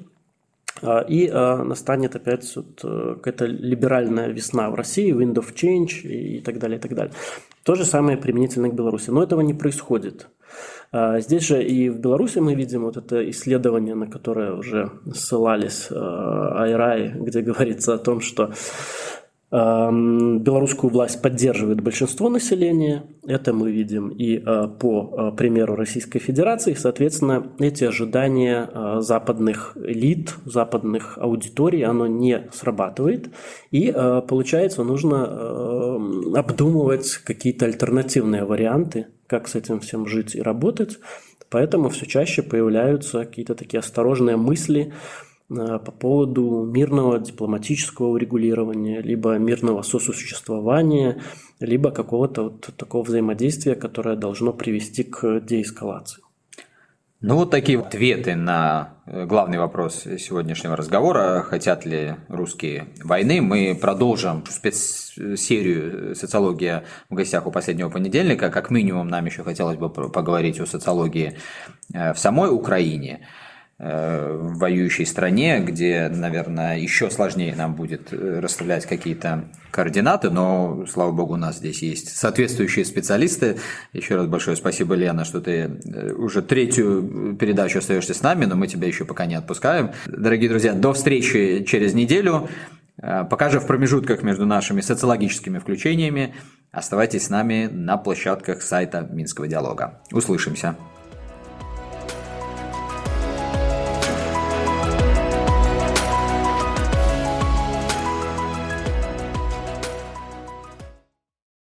а, 0.81 1.01
и 1.01 1.29
настанет 1.29 2.15
опять 2.15 2.55
вот 2.55 2.81
э, 2.83 3.15
какая-то 3.15 3.45
либеральная 3.45 4.29
весна 4.29 4.69
в 4.69 4.75
России, 4.75 5.13
wind 5.13 5.35
of 5.35 5.53
change 5.53 6.07
и 6.07 6.41
так 6.41 6.57
далее, 6.57 6.77
и 6.77 6.81
так 6.81 6.93
далее. 6.95 7.13
То 7.63 7.75
же 7.75 7.85
самое 7.85 8.17
применительно 8.17 8.69
к 8.69 8.73
Беларуси. 8.73 9.09
Но 9.09 9.23
этого 9.23 9.41
не 9.41 9.53
происходит. 9.53 10.27
А, 10.93 11.19
здесь 11.19 11.47
же 11.47 11.63
и 11.63 11.89
в 11.89 11.99
Беларуси 11.99 12.37
мы 12.37 12.53
видим 12.53 12.83
вот 12.83 12.97
это 12.97 13.27
исследование, 13.31 13.95
на 13.95 14.05
которое 14.05 14.53
уже 14.53 14.91
ссылались 15.11 15.87
а, 15.89 16.63
Айрай, 16.63 17.11
где 17.15 17.41
говорится 17.49 17.95
о 17.95 17.97
том, 17.97 18.21
что 18.21 18.51
Белорусскую 19.55 20.91
власть 20.91 21.21
поддерживает 21.21 21.79
большинство 21.79 22.27
населения. 22.27 23.03
Это 23.27 23.53
мы 23.53 23.71
видим 23.71 24.09
и 24.09 24.41
а, 24.43 24.67
по 24.67 25.31
примеру 25.37 25.75
Российской 25.75 26.17
Федерации. 26.17 26.73
Соответственно, 26.73 27.51
эти 27.59 27.83
ожидания 27.83 28.67
западных 29.01 29.77
элит, 29.79 30.33
западных 30.45 31.19
аудиторий, 31.19 31.83
оно 31.83 32.07
не 32.07 32.47
срабатывает. 32.51 33.29
И 33.69 33.91
получается, 34.27 34.83
нужно 34.83 35.23
обдумывать 36.35 37.17
какие-то 37.23 37.65
альтернативные 37.65 38.45
варианты 38.45 39.05
как 39.33 39.47
с 39.47 39.55
этим 39.55 39.79
всем 39.79 40.05
жить 40.05 40.35
и 40.35 40.41
работать. 40.41 40.99
Поэтому 41.49 41.89
все 41.89 42.05
чаще 42.05 42.43
появляются 42.43 43.25
какие-то 43.25 43.55
такие 43.55 43.79
осторожные 43.79 44.37
мысли 44.37 44.93
э, 45.49 45.55
по 45.55 45.91
поводу 45.91 46.69
мирного 46.71 47.19
дипломатического 47.19 48.09
урегулирования, 48.09 49.01
либо 49.01 49.39
мирного 49.39 49.81
сосуществования, 49.81 51.19
либо 51.59 51.89
какого-то 51.89 52.43
вот 52.43 52.69
такого 52.77 53.03
взаимодействия, 53.03 53.73
которое 53.73 54.15
должно 54.15 54.53
привести 54.53 55.03
к 55.03 55.39
деэскалации. 55.39 56.22
Ну 57.25 57.35
вот 57.37 57.51
такие 57.51 57.79
ответы 57.79 58.35
на 58.35 58.95
э, 59.05 59.25
главный 59.25 59.57
вопрос 59.57 60.01
сегодняшнего 60.19 60.75
разговора. 60.75 61.41
Хотят 61.41 61.85
ли 61.85 62.15
русские 62.27 62.87
войны? 63.01 63.41
Мы 63.41 63.79
продолжим 63.81 64.43
спецсерию 64.45 66.17
«Социология 66.17 66.83
в 67.09 67.15
гостях 67.15 67.47
у 67.47 67.51
последнего 67.51 67.89
понедельника». 67.89 68.49
Как 68.49 68.69
минимум 68.71 69.07
нам 69.07 69.25
еще 69.25 69.41
хотелось 69.41 69.77
бы 69.77 69.89
поговорить 69.89 70.59
о 70.59 70.65
социологии 70.65 71.37
э, 71.93 72.13
в 72.13 72.19
самой 72.19 72.53
Украине– 72.53 73.25
Э, 73.52 73.52
в 73.83 74.57
воюющей 74.59 75.05
стране, 75.05 75.59
где, 75.59 76.07
наверное, 76.07 76.77
еще 76.77 77.09
сложнее 77.09 77.53
нам 77.55 77.75
будет 77.75 78.13
э, 78.13 78.39
расставлять 78.39 78.85
какие-то 78.85 79.45
координаты, 79.71 80.29
но, 80.29 80.85
слава 80.89 81.11
богу, 81.11 81.33
у 81.33 81.37
нас 81.37 81.57
здесь 81.57 81.81
есть 81.81 82.15
соответствующие 82.15 82.85
специалисты. 82.85 83.57
Еще 83.91 84.15
раз 84.15 84.27
большое 84.27 84.55
спасибо, 84.55 84.95
Лена, 84.95 85.25
что 85.25 85.41
ты 85.41 85.51
э, 85.51 86.13
уже 86.13 86.41
третью 86.41 87.35
передачу 87.37 87.79
остаешься 87.79 88.13
с 88.13 88.21
нами, 88.21 88.45
но 88.45 88.55
мы 88.55 88.67
тебя 88.67 88.87
еще 88.87 89.03
пока 89.03 89.25
не 89.25 89.35
отпускаем. 89.35 89.91
Дорогие 90.05 90.49
друзья, 90.49 90.73
до 90.73 90.93
встречи 90.93 91.65
через 91.67 91.93
неделю. 91.93 92.47
Пока 92.95 93.49
же 93.49 93.59
в 93.59 93.65
промежутках 93.65 94.21
между 94.21 94.45
нашими 94.45 94.79
социологическими 94.79 95.57
включениями 95.57 96.35
оставайтесь 96.71 97.25
с 97.25 97.29
нами 97.29 97.67
на 97.69 97.97
площадках 97.97 98.61
сайта 98.61 99.09
Минского 99.11 99.47
диалога. 99.47 100.01
Услышимся. 100.11 100.75